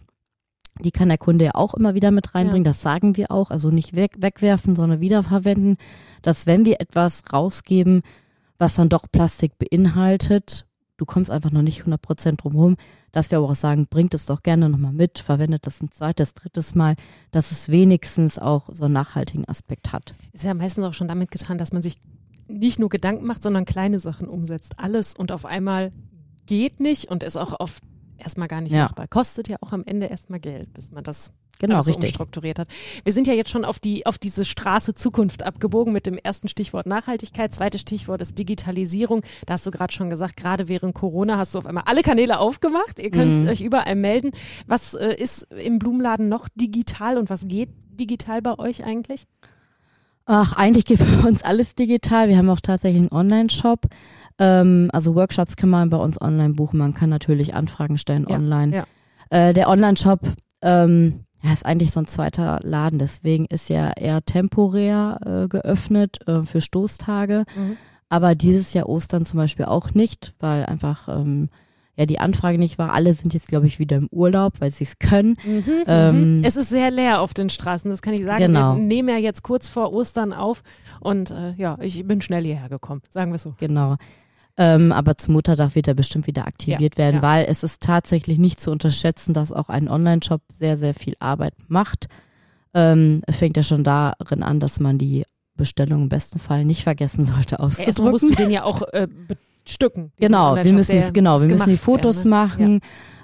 [0.82, 3.52] Die kann der Kunde ja auch immer wieder mit reinbringen, das sagen wir auch.
[3.52, 5.76] Also nicht weg, wegwerfen, sondern wiederverwenden.
[6.22, 8.02] Dass wenn wir etwas rausgeben,
[8.58, 10.66] was dann doch Plastik beinhaltet,
[10.96, 12.76] du kommst einfach noch nicht 100% drum rum,
[13.12, 16.34] dass wir aber auch sagen, bringt es doch gerne nochmal mit, verwendet das ein zweites,
[16.34, 16.96] drittes Mal,
[17.32, 20.14] dass es wenigstens auch so einen nachhaltigen Aspekt hat.
[20.32, 21.98] Ist ja meistens auch schon damit getan, dass man sich
[22.50, 24.74] nicht nur Gedanken macht, sondern kleine Sachen umsetzt.
[24.78, 25.92] Alles und auf einmal
[26.46, 27.84] geht nicht und ist auch oft
[28.18, 28.84] erstmal gar nicht Ja.
[28.84, 29.08] machbar.
[29.08, 31.32] Kostet ja auch am Ende erstmal Geld, bis man das
[31.62, 32.06] Genau, so richtig.
[32.12, 32.70] umstrukturiert hat.
[33.04, 36.48] Wir sind ja jetzt schon auf die auf diese Straße Zukunft abgebogen mit dem ersten
[36.48, 37.54] Stichwort Nachhaltigkeit.
[37.54, 39.24] Zweites Stichwort ist Digitalisierung.
[39.46, 42.40] Da hast du gerade schon gesagt, gerade während Corona hast du auf einmal alle Kanäle
[42.40, 42.98] aufgemacht.
[42.98, 43.48] Ihr könnt Mhm.
[43.50, 44.32] euch überall melden.
[44.68, 49.26] Was äh, ist im Blumenladen noch digital und was geht digital bei euch eigentlich?
[50.32, 52.30] Ach, eigentlich geht bei uns alles digital.
[52.30, 53.88] Wir haben auch tatsächlich einen Online-Shop.
[54.38, 56.78] Ähm, also Workshops kann man bei uns online buchen.
[56.78, 58.76] Man kann natürlich Anfragen stellen Ja, online.
[58.76, 58.86] ja.
[59.32, 60.20] Äh, der Online-Shop
[60.62, 63.00] ähm, ja, ist eigentlich so ein zweiter Laden.
[63.00, 67.46] Deswegen ist ja eher temporär äh, geöffnet äh, für Stoßtage.
[67.56, 67.78] Mhm.
[68.10, 71.50] Aber dieses Jahr Ostern zum Beispiel auch nicht, weil einfach ähm,
[72.00, 72.94] ja die Anfrage nicht war.
[72.94, 75.38] Alle sind jetzt, glaube ich, wieder im Urlaub, weil sie es können.
[75.86, 78.40] Ähm, es ist sehr leer auf den Straßen, das kann ich sagen.
[78.40, 78.76] Genau.
[78.76, 80.64] Wir nehmen ja jetzt kurz vor Ostern auf
[81.02, 83.54] und äh, ja, ich bin schnell hierher gekommen, sagen wir so.
[83.60, 83.98] Genau.
[84.58, 87.22] Ähm, aber zum Muttertag wird er bestimmt wieder aktiviert Ja, werden, ja.
[87.22, 91.54] weil es ist tatsächlich nicht zu unterschätzen, dass auch ein Online-Shop sehr, sehr viel Arbeit
[91.68, 92.08] macht.
[92.74, 95.24] Ähm, es fängt ja schon darin an, dass man die
[95.56, 98.36] Bestellung im besten Fall nicht vergessen sollte Erstmal musst du auszudrucken.
[98.46, 99.08] den ja auch äh,
[99.70, 100.12] bestücken.
[100.20, 102.36] Genau, wir müssen, genau, wir müssen die Fotos werden, ne?
[102.36, 102.80] machen.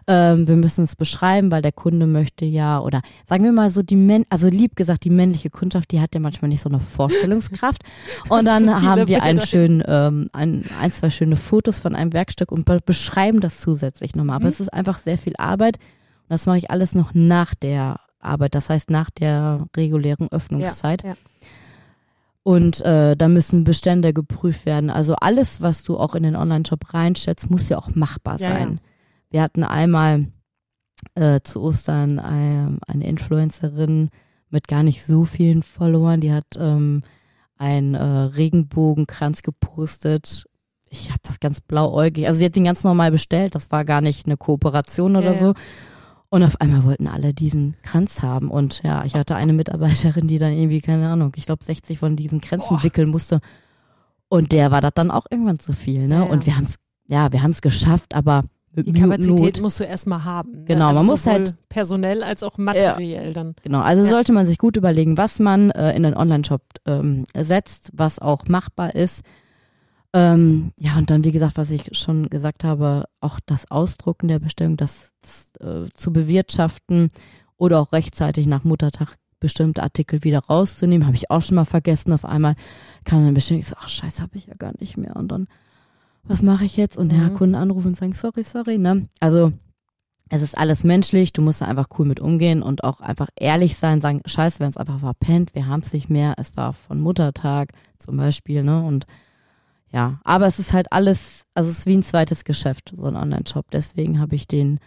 [0.08, 3.82] Ähm, wir müssen es beschreiben, weil der Kunde möchte ja, oder sagen wir mal so,
[3.82, 6.80] die Män also lieb gesagt, die männliche Kundschaft, die hat ja manchmal nicht so eine
[6.80, 7.82] Vorstellungskraft.
[8.30, 12.14] Und dann So haben wir einen schönen, ähm, ein, ein, zwei schöne Fotos von einem
[12.14, 14.38] Werkstück und be beschreiben das zusätzlich nochmal.
[14.38, 14.44] Mhm.
[14.44, 15.78] Aber es ist einfach sehr viel Arbeit.
[15.78, 21.04] Und das mache ich alles noch nach der Arbeit, das heißt nach der regulären Öffnungszeit.
[21.04, 21.16] Ja, ja.
[22.48, 24.92] Und äh, da müssen Bestände geprüft werden.
[24.92, 28.74] Also alles, was du auch in den Online-Shop reinstellst, muss ja auch machbar Ja, sein.
[28.74, 28.90] ja.
[29.32, 30.28] Wir hatten einmal
[31.16, 34.12] äh, zu Ostern ein, eine Influencerin
[34.52, 37.02] mit gar nicht so vielen Followern, die hat ähm,
[37.58, 40.46] einen äh, Regenbogenkranz gepostet.
[40.92, 44.02] Ich habe das ganz blauäugig, also sie hat den ganz normal bestellt, das war gar
[44.02, 45.54] nicht eine Kooperation oder Ja, so.
[46.40, 46.46] Ja.
[46.46, 48.50] Und auf einmal wollten alle diesen Kranz haben.
[48.52, 52.16] Und ja, ich hatte eine Mitarbeiterin, die dann irgendwie, keine Ahnung, ich glaube 60 von
[52.16, 52.84] diesen Kränzen Boah.
[52.84, 53.40] wickeln musste.
[54.28, 56.16] Und der war das dann auch irgendwann zu viel, ne?
[56.16, 56.30] Ja, ja.
[56.32, 56.76] Und wir haben es,
[57.08, 58.44] ja, wir haben es geschafft, aber
[58.78, 59.62] Die Kapazität Not.
[59.62, 60.52] musst du erstmal haben.
[60.52, 60.64] Ne?
[60.66, 63.56] Genau, also man muss sowohl halt- personell als auch materiell dann.
[63.64, 64.10] Genau, also Ja.
[64.10, 68.46] sollte man sich gut überlegen, was man äh, in den Online-Shop ähm, setzt, was auch
[68.50, 69.22] machbar ist.
[70.16, 74.40] Ähm, ja, und dann, wie gesagt, was ich schon gesagt habe, auch das Ausdrucken der
[74.40, 77.12] Bestellung, das, das äh, zu bewirtschaften
[77.58, 82.14] oder auch rechtzeitig nach Muttertag bestimmte Artikel wieder rauszunehmen, habe ich auch schon mal vergessen.
[82.14, 82.56] Auf einmal
[83.04, 85.18] kann dann Bestellung, ich so, ach scheiße, habe ich ja gar nicht mehr.
[85.18, 85.48] Und dann,
[86.24, 86.98] was mache ich jetzt?
[86.98, 87.34] Und Mhm.
[87.34, 89.10] Kunden anrufen und sagen, sorry, sorry, ne?
[89.20, 89.52] Also
[90.30, 93.76] es ist alles menschlich, du musst da einfach cool mit umgehen und auch einfach ehrlich
[93.76, 97.02] sein, sagen, scheiße, wenn es einfach verpennt, wir haben es nicht mehr, es war von
[97.02, 98.82] Muttertag zum Beispiel, ne?
[98.82, 99.06] Und
[99.96, 103.16] ja, aber es ist halt alles, also es ist wie ein zweites Geschäft, so ein
[103.16, 103.72] Online-Shop.
[103.72, 104.80] Deswegen habe ich den,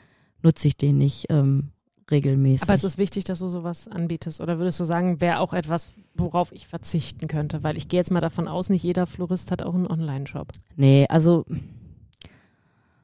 [0.42, 1.70] nutze ich den nicht ähm,
[2.10, 2.62] regelmäßig.
[2.64, 4.40] Aber es ist wichtig, dass du sowas anbietest.
[4.42, 7.64] Oder würdest du sagen, wäre auch etwas, worauf ich verzichten könnte?
[7.64, 10.48] Weil ich gehe jetzt mal davon aus, nicht jeder Florist hat auch einen Online-Shop.
[10.76, 11.46] Nee, also,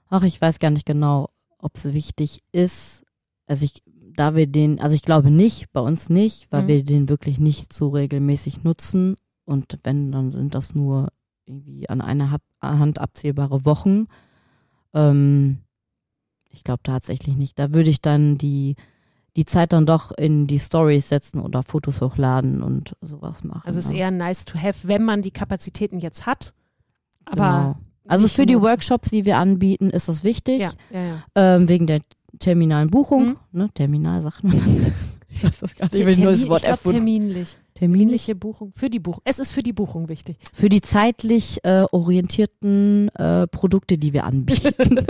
[0.08, 3.02] ach, ich weiß gar nicht genau, ob es wichtig ist.
[3.46, 3.82] Also ich,
[4.16, 6.68] da wir den, also ich glaube nicht, bei uns nicht, weil Mhm.
[6.68, 9.16] wir den wirklich nicht so regelmäßig nutzen.
[9.46, 11.08] Und wenn, dann sind das nur
[11.46, 14.06] irgendwie an einer Hand abzählbare Wochen.
[14.94, 15.58] Ähm,
[16.50, 17.58] ich glaube tatsächlich nicht.
[17.58, 18.76] Da würde ich dann die,
[19.36, 23.62] die Zeit dann doch in die Stories setzen oder Fotos hochladen und sowas machen.
[23.64, 23.98] Also es ist ne?
[23.98, 26.54] eher nice to have, wenn man die Kapazitäten jetzt hat.
[27.24, 27.76] Aber Genau.
[28.06, 30.60] Also für die Workshops, die wir anbieten, ist das wichtig.
[30.60, 31.24] Ja, ja, ja.
[31.34, 32.02] ähm, wegen der
[32.38, 33.36] terminalen Buchung, Mhm.
[33.52, 34.92] ne, terminal sagt man dann.
[35.34, 36.98] Ich weiß das gar nicht, ich will nur das Wort ich glaub, erfunden.
[36.98, 37.56] Terminlich.
[37.74, 38.72] Terminliche Buchung.
[38.76, 39.20] Für die Buchung.
[39.24, 40.36] Es ist für die Buchung wichtig.
[40.52, 45.04] Für die zeitlich äh, orientierten äh, Produkte, die wir anbieten.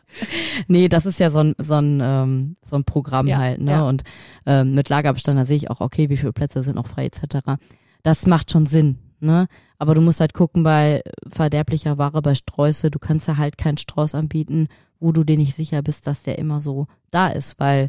[0.68, 3.70] nee, das ist ja so ein, so ein, ähm, so ein Programm Ja, halt, ne?
[3.70, 3.88] ja.
[3.88, 4.04] Und
[4.44, 7.58] ähm, mit Lagerbestand, da sehe ich auch, okay, wie viele Plätze sind noch frei, etc.
[8.02, 9.46] Das macht schon Sinn, ne?
[9.78, 13.78] Aber du musst halt gucken bei verderblicher Ware, bei Sträuße, du kannst ja halt keinen
[13.78, 14.68] Strauß anbieten,
[15.00, 17.88] wo du dir nicht sicher bist, dass der immer so da ist, weil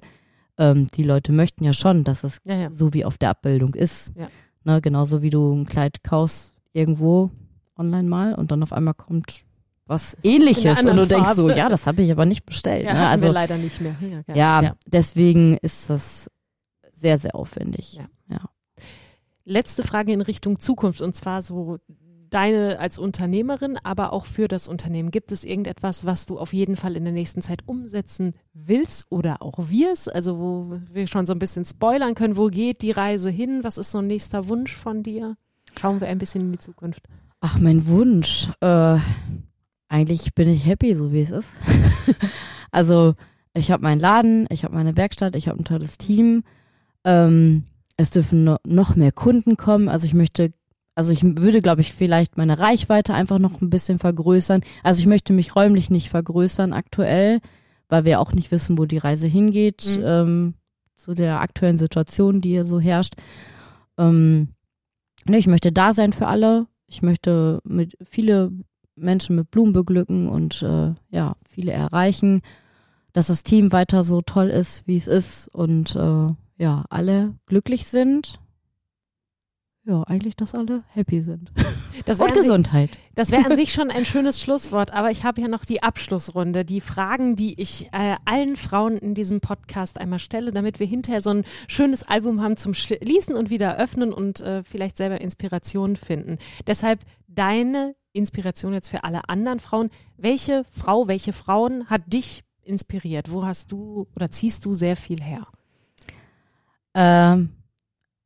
[0.57, 2.71] ähm, die Leute möchten ja schon, dass es Ja, ja.
[2.71, 4.13] so wie auf der Abbildung ist.
[4.17, 4.27] Ja.
[4.63, 7.29] Ne, genauso wie du ein Kleid kaufst irgendwo
[7.77, 9.45] online mal und dann auf einmal kommt
[9.85, 12.85] was ähnliches und du denkst so, ja, das habe ich aber nicht bestellt.
[12.85, 13.07] Ja, ne?
[13.07, 13.95] Also wir leider nicht mehr.
[14.27, 14.75] Ja, ja, ja.
[14.87, 16.31] deswegen ist das
[16.95, 17.93] sehr, sehr aufwendig.
[17.93, 18.05] Ja.
[18.29, 18.49] Ja.
[19.43, 21.77] Letzte Frage in Richtung Zukunft und zwar so
[22.35, 25.09] deine als Unternehmerin, aber auch für das Unternehmen.
[25.09, 29.41] Gibt es irgendetwas, was du auf jeden Fall in der nächsten Zeit umsetzen willst oder
[29.41, 30.13] auch wirst?
[30.13, 33.61] Also wo wir schon so ein bisschen spoilern können, wo geht die Reise hin?
[33.63, 35.37] Was ist so ein nächster Wunsch von dir?
[35.79, 37.03] Schauen wir ein bisschen in die Zukunft.
[37.39, 38.49] Ach, mein Wunsch.
[38.59, 38.97] Äh,
[39.87, 41.47] eigentlich bin ich happy, so wie es ist.
[42.71, 43.13] also
[43.53, 46.43] ich habe meinen Laden, ich habe meine Werkstatt, ich habe ein tolles Team.
[47.05, 47.63] Ähm,
[47.95, 49.87] es dürfen no noch mehr Kunden kommen.
[49.87, 50.53] Also ich möchte,
[50.95, 54.61] also ich würde, glaube ich, vielleicht meine Reichweite einfach noch ein bisschen vergrößern.
[54.83, 57.41] Also ich möchte mich räumlich nicht vergrößern aktuell,
[57.89, 60.03] weil wir auch nicht wissen, wo die Reise hingeht, Mhm.
[60.05, 60.53] ähm,
[60.95, 63.15] zu der aktuellen Situation, die hier so herrscht.
[63.97, 64.49] Ähm,
[65.25, 66.67] ne, ich möchte da sein für alle.
[66.87, 68.51] Ich möchte mit viele
[68.95, 72.41] Menschen mit Blumen beglücken und äh, ja, viele erreichen,
[73.11, 77.85] dass das Team weiter so toll ist, wie es ist und äh, ja, alle glücklich
[77.87, 78.39] sind.
[79.87, 81.51] Ja, eigentlich, dass alle happy sind.
[82.05, 82.99] Das Und an, sich- Gesundheit.
[83.15, 86.65] das wäre an sich schon ein schönes Schlusswort, aber ich habe ja noch die Abschlussrunde,
[86.65, 91.21] die Fragen, die ich äh, allen Frauen in diesem Podcast einmal stelle, damit wir hinterher
[91.21, 95.95] so ein schönes Album haben zum Schließen und wieder öffnen und äh, vielleicht selber Inspiration
[95.95, 96.37] finden.
[96.67, 99.89] Deshalb deine Inspiration jetzt für alle anderen Frauen.
[100.17, 103.31] Welche Frau, welche Frauen hat dich inspiriert?
[103.31, 105.47] Wo hast du oder ziehst du sehr viel her?
[106.93, 107.51] Ähm,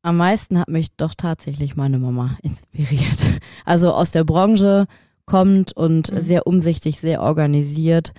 [0.01, 3.19] am meisten hat mich doch tatsächlich meine Mama inspiriert.
[3.65, 4.87] Also aus der Branche
[5.25, 6.23] kommt und Mhm.
[6.23, 8.11] sehr umsichtig, sehr organisiert.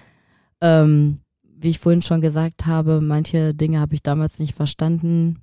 [0.61, 5.41] Ähm, wie ich vorhin schon gesagt habe, manche Dinge habe ich damals nicht verstanden.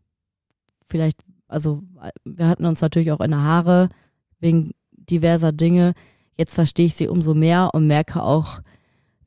[0.88, 1.84] Vielleicht, also
[2.24, 3.90] wir hatten uns natürlich auch in der Haare
[4.40, 5.94] wegen diverser Dinge.
[6.38, 8.62] Jetzt verstehe ich sie umso mehr und merke auch,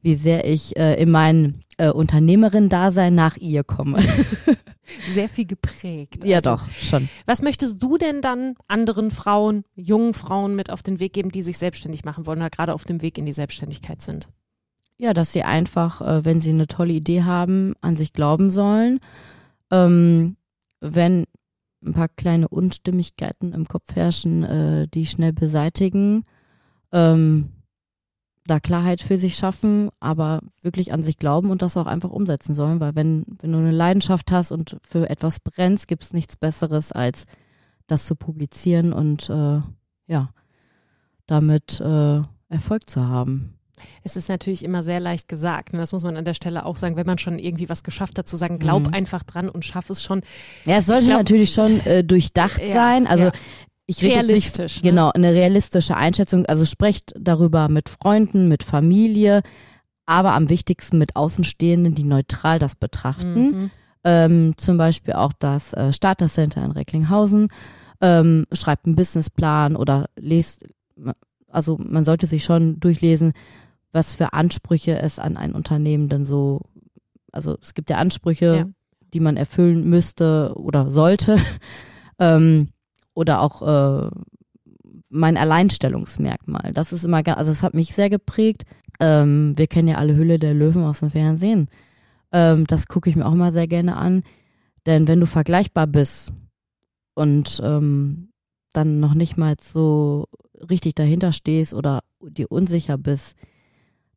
[0.02, 4.00] wie sehr ich äh, in mein äh, Unternehmerin-Dasein nach ihr komme.
[5.12, 6.24] Sehr viel geprägt.
[6.24, 7.08] ja, Also, doch, schon.
[7.26, 11.42] Was möchtest du denn dann anderen Frauen, jungen Frauen mit auf den Weg geben, die
[11.42, 14.28] sich selbstständig machen wollen oder gerade auf dem Weg in die Selbstständigkeit sind?
[14.98, 19.00] Ja, dass sie einfach, äh, wenn sie eine tolle Idee haben, an sich glauben sollen.
[19.70, 20.36] Ähm,
[20.80, 21.24] wenn
[21.84, 26.24] ein paar kleine Unstimmigkeiten im Kopf herrschen, äh, die schnell beseitigen,
[26.92, 27.50] ähm,
[28.50, 32.52] da Klarheit für sich schaffen, aber wirklich an sich glauben und das auch einfach umsetzen
[32.54, 36.36] sollen, weil wenn, wenn du eine Leidenschaft hast und für etwas brennst, gibt es nichts
[36.36, 37.24] Besseres, als
[37.86, 39.60] das zu publizieren und äh,
[40.06, 40.30] ja,
[41.26, 43.54] damit äh, Erfolg zu haben.
[44.02, 45.72] Es ist natürlich immer sehr leicht gesagt.
[45.72, 45.78] Ne?
[45.78, 48.28] Das muss man an der Stelle auch sagen, wenn man schon irgendwie was geschafft hat,
[48.28, 48.92] zu sagen, glaub Mhm.
[48.94, 50.20] einfach dran und schaff es schon.
[50.66, 53.06] Ja, es sollte glaub- natürlich schon äh, durchdacht Ja, sein.
[53.06, 53.32] Also ja.
[53.90, 54.82] Ich rede nicht, Realistisch.
[54.82, 54.90] Ne?
[54.90, 56.46] genau, eine realistische Einschätzung.
[56.46, 59.42] Also sprecht darüber mit Freunden, mit Familie,
[60.06, 63.42] aber am wichtigsten mit Außenstehenden, die neutral das betrachten.
[63.42, 63.70] Mhm.
[64.04, 67.48] Ähm, zum Beispiel auch das äh, Starter Center in Recklinghausen.
[68.00, 70.64] Ähm, schreibt einen Businessplan oder lest,
[71.48, 73.32] also man sollte sich schon durchlesen,
[73.92, 76.60] was für Ansprüche es an ein Unternehmen denn so,
[77.32, 78.66] also es gibt ja Ansprüche, Ja.
[79.12, 81.36] die man erfüllen müsste oder sollte.
[82.18, 82.68] ähm,
[83.20, 84.10] oder auch äh,
[85.10, 86.72] mein Alleinstellungsmerkmal.
[86.72, 88.64] Das ist immer, also es hat mich sehr geprägt.
[88.98, 91.68] Ähm, wir kennen ja alle Hülle der Löwen aus dem Fernsehen.
[92.32, 94.22] Ähm, das gucke ich mir auch mal sehr gerne an.
[94.86, 96.32] Denn wenn du vergleichbar bist
[97.14, 98.30] und ähm,
[98.72, 100.26] dann noch nicht mal so
[100.70, 103.36] richtig dahinter stehst oder dir unsicher bist,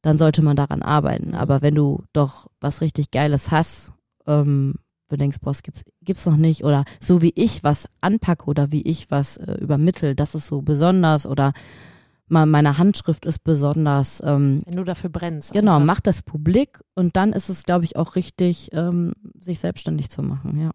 [0.02, 1.36] dann sollte man daran arbeiten.
[1.36, 3.92] Aber wenn du doch was richtig Geiles hast,
[4.28, 4.76] ähm,
[5.14, 8.72] du denkst, boah, das gibt's, gibt's noch nicht, oder so wie ich was anpacke oder
[8.72, 11.54] wie ich was äh, übermittel, das ist so besonders oder
[12.30, 15.54] meine Handschrift ist besonders, ähm, Wenn du dafür brennst.
[15.54, 15.86] Genau, einfach.
[15.86, 20.24] mach das publik und dann ist es, glaube ich, auch richtig, ähm, sich selbstständig zu
[20.24, 20.72] machen, ja.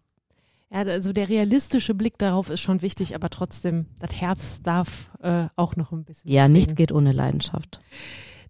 [0.71, 5.47] Ja, also der realistische Blick darauf ist schon wichtig, aber trotzdem, das Herz darf äh,
[5.55, 6.29] auch noch ein bisschen.
[6.29, 7.81] Ja, nichts geht ohne Leidenschaft.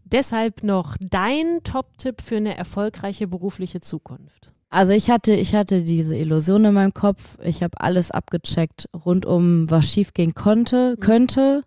[0.03, 4.51] Deshalb noch dein Top-Tipp für eine erfolgreiche berufliche Zukunft.
[4.69, 7.37] Also ich hatte, ich hatte diese Illusion in meinem Kopf.
[7.43, 10.99] Ich habe alles abgecheckt rundum, was schiefgehen konnte, mhm.
[10.99, 11.63] könnte.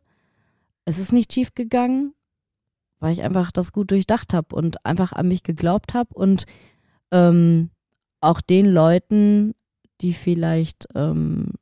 [0.84, 2.14] Es ist nicht schief gegangen,
[3.00, 6.44] weil ich einfach das gut durchdacht habe und einfach an mich geglaubt habe und
[7.10, 7.70] ähm,
[8.20, 9.54] auch den Leuten,
[10.00, 11.52] die vielleicht ähm,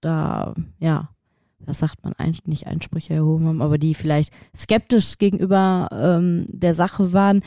[0.00, 1.10] da, ja,
[1.58, 6.74] was sagt man, ein, nicht Einsprüche erhoben haben, aber die vielleicht skeptisch gegenüber ähm, der
[6.74, 7.42] Sache waren.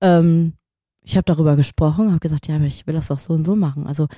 [0.00, 0.52] Ähm,
[1.08, 3.56] ich habe darüber gesprochen, habe gesagt, ja, aber ich will das doch so und so
[3.56, 3.86] machen.
[3.86, 4.08] Also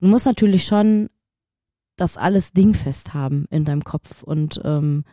[0.00, 1.10] du musst natürlich schon
[1.96, 5.04] das alles dingfest haben in deinem Kopf und ähm,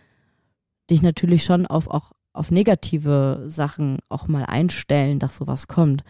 [0.89, 6.03] dich natürlich schon auf auch auf negative Sachen auch mal einstellen, dass sowas kommt.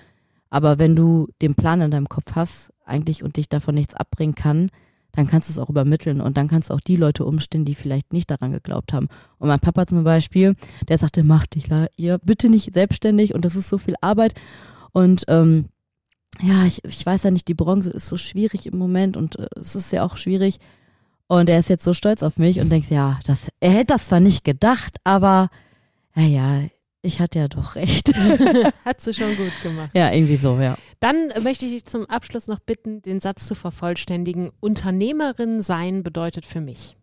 [0.52, 4.36] Aber wenn du den Plan in deinem Kopf hast, eigentlich und dich davon nichts abbringen
[4.36, 4.70] kann,
[5.14, 7.74] dann kannst du es auch übermitteln und dann kannst du auch die Leute umstehen, die
[7.74, 9.08] vielleicht nicht daran geglaubt haben.
[9.40, 10.56] Und mein Papa zum Beispiel,
[10.88, 14.36] der sagte, mach dich ihr bitte nicht selbstständig und das ist so viel Arbeit.
[14.98, 15.66] Und ähm,
[16.42, 19.46] ja, ich, ich weiß ja nicht, die Branche ist so schwierig im Moment und äh,
[19.56, 20.58] es ist ja auch schwierig.
[21.28, 24.08] Und er ist jetzt so stolz auf mich und denkt, ja, das, er hätte das
[24.08, 25.52] zwar nicht gedacht, aber
[26.16, 26.62] ja, ja,
[27.04, 28.12] ich hatte ja doch recht.
[28.86, 29.92] Hat sie schon gut gemacht.
[29.94, 30.80] Ja, irgendwie so, ja.
[31.00, 34.50] Dann möchte ich dich zum Abschluss noch bitten, den Satz zu vervollständigen.
[34.62, 36.98] Unternehmerin sein bedeutet für mich.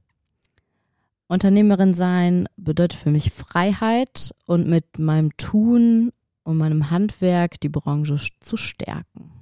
[1.29, 6.11] Unternehmerin sein bedeutet für mich Freiheit und mit meinem Tun
[6.45, 9.35] und meinem Handwerk die Branche zu stärken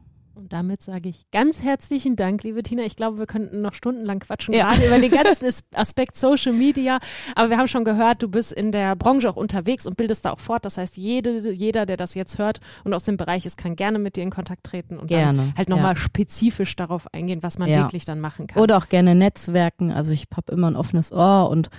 [0.53, 2.82] damit sage ich ganz herzlichen Dank, liebe Tina.
[2.82, 4.70] Ich glaube, wir könnten noch stundenlang quatschen, ja.
[4.70, 6.98] gerade über den ganzen Aspekt Social Media.
[7.34, 10.32] Aber wir haben schon gehört, du bist in der Branche auch unterwegs und bildest da
[10.32, 10.64] auch fort.
[10.64, 13.98] Das heißt, jede, jeder, der das jetzt hört und aus dem Bereich ist, kann gerne
[13.98, 15.38] mit dir in Kontakt treten und gerne.
[15.38, 15.96] dann halt nochmal ja.
[15.96, 17.78] spezifisch darauf eingehen, was man ja.
[17.78, 18.62] wirklich dann machen kann.
[18.62, 19.90] Oder auch gerne Netzwerken.
[19.90, 21.70] Also ich habe immer ein offenes Ohr und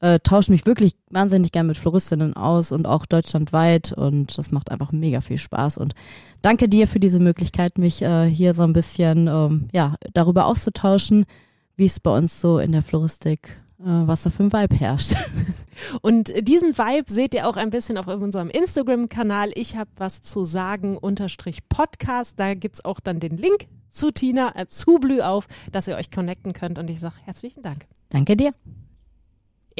[0.00, 4.70] äh, tausche mich wirklich wahnsinnig gern mit Floristinnen aus und auch deutschlandweit und das macht
[4.70, 5.94] einfach mega viel Spaß und
[6.42, 11.26] danke dir für diese Möglichkeit, mich äh, hier so ein bisschen ähm, ja, darüber auszutauschen,
[11.76, 15.14] wie es bei uns so in der Floristik äh, was da für ein Vibe herrscht.
[16.02, 19.52] Und diesen Vibe seht ihr auch ein bisschen auf unserem Instagram-Kanal.
[19.54, 22.38] Ich habe was zu sagen, unterstrich Podcast.
[22.38, 26.10] Da gibt's auch dann den Link zu Tina, äh, zu Blü auf, dass ihr euch
[26.10, 26.78] connecten könnt.
[26.78, 27.86] Und ich sage herzlichen Dank.
[28.10, 28.52] Danke dir.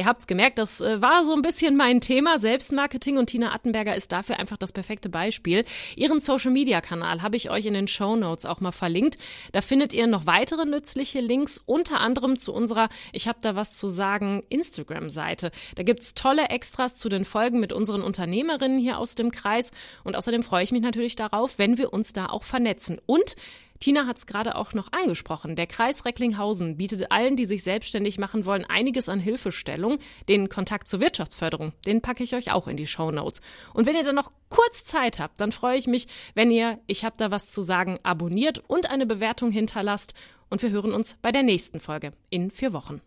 [0.01, 3.95] Ihr habt's gemerkt, das äh, war so ein bisschen mein Thema, Selbstmarketing und Tina Attenberger
[3.95, 5.67] ist dafür einfach das perfekte Beispiel.
[5.95, 9.19] Ihren Social Media Kanal habe ich euch in den Show Notes auch mal verlinkt.
[9.53, 13.75] Da findet ihr noch weitere nützliche Links, unter anderem zu unserer Ich habe da was
[13.75, 15.51] zu sagen Instagram Seite.
[15.75, 19.71] Da gibt's tolle Extras zu den Folgen mit unseren Unternehmerinnen hier aus dem Kreis
[20.03, 23.37] und außerdem freue ich mich natürlich darauf, wenn wir uns da auch vernetzen und
[23.81, 25.57] Tina hat es gerade auch noch angesprochen.
[25.57, 29.99] Der Kreis Recklinghausen bietet allen, die sich selbstständig machen wollen, einiges an Hilfestellung.
[30.29, 33.41] Den Kontakt zur Wirtschaftsförderung, den packe ich euch auch in die Show Notes.
[33.73, 37.07] Und wenn ihr dann noch kurz Zeit habt, dann freue ich mich, wenn ihr, ich
[37.07, 40.13] habe da was zu sagen, abonniert und eine Bewertung hinterlasst.
[40.51, 43.01] Und wir hören uns bei der nächsten Folge in vier Wochen.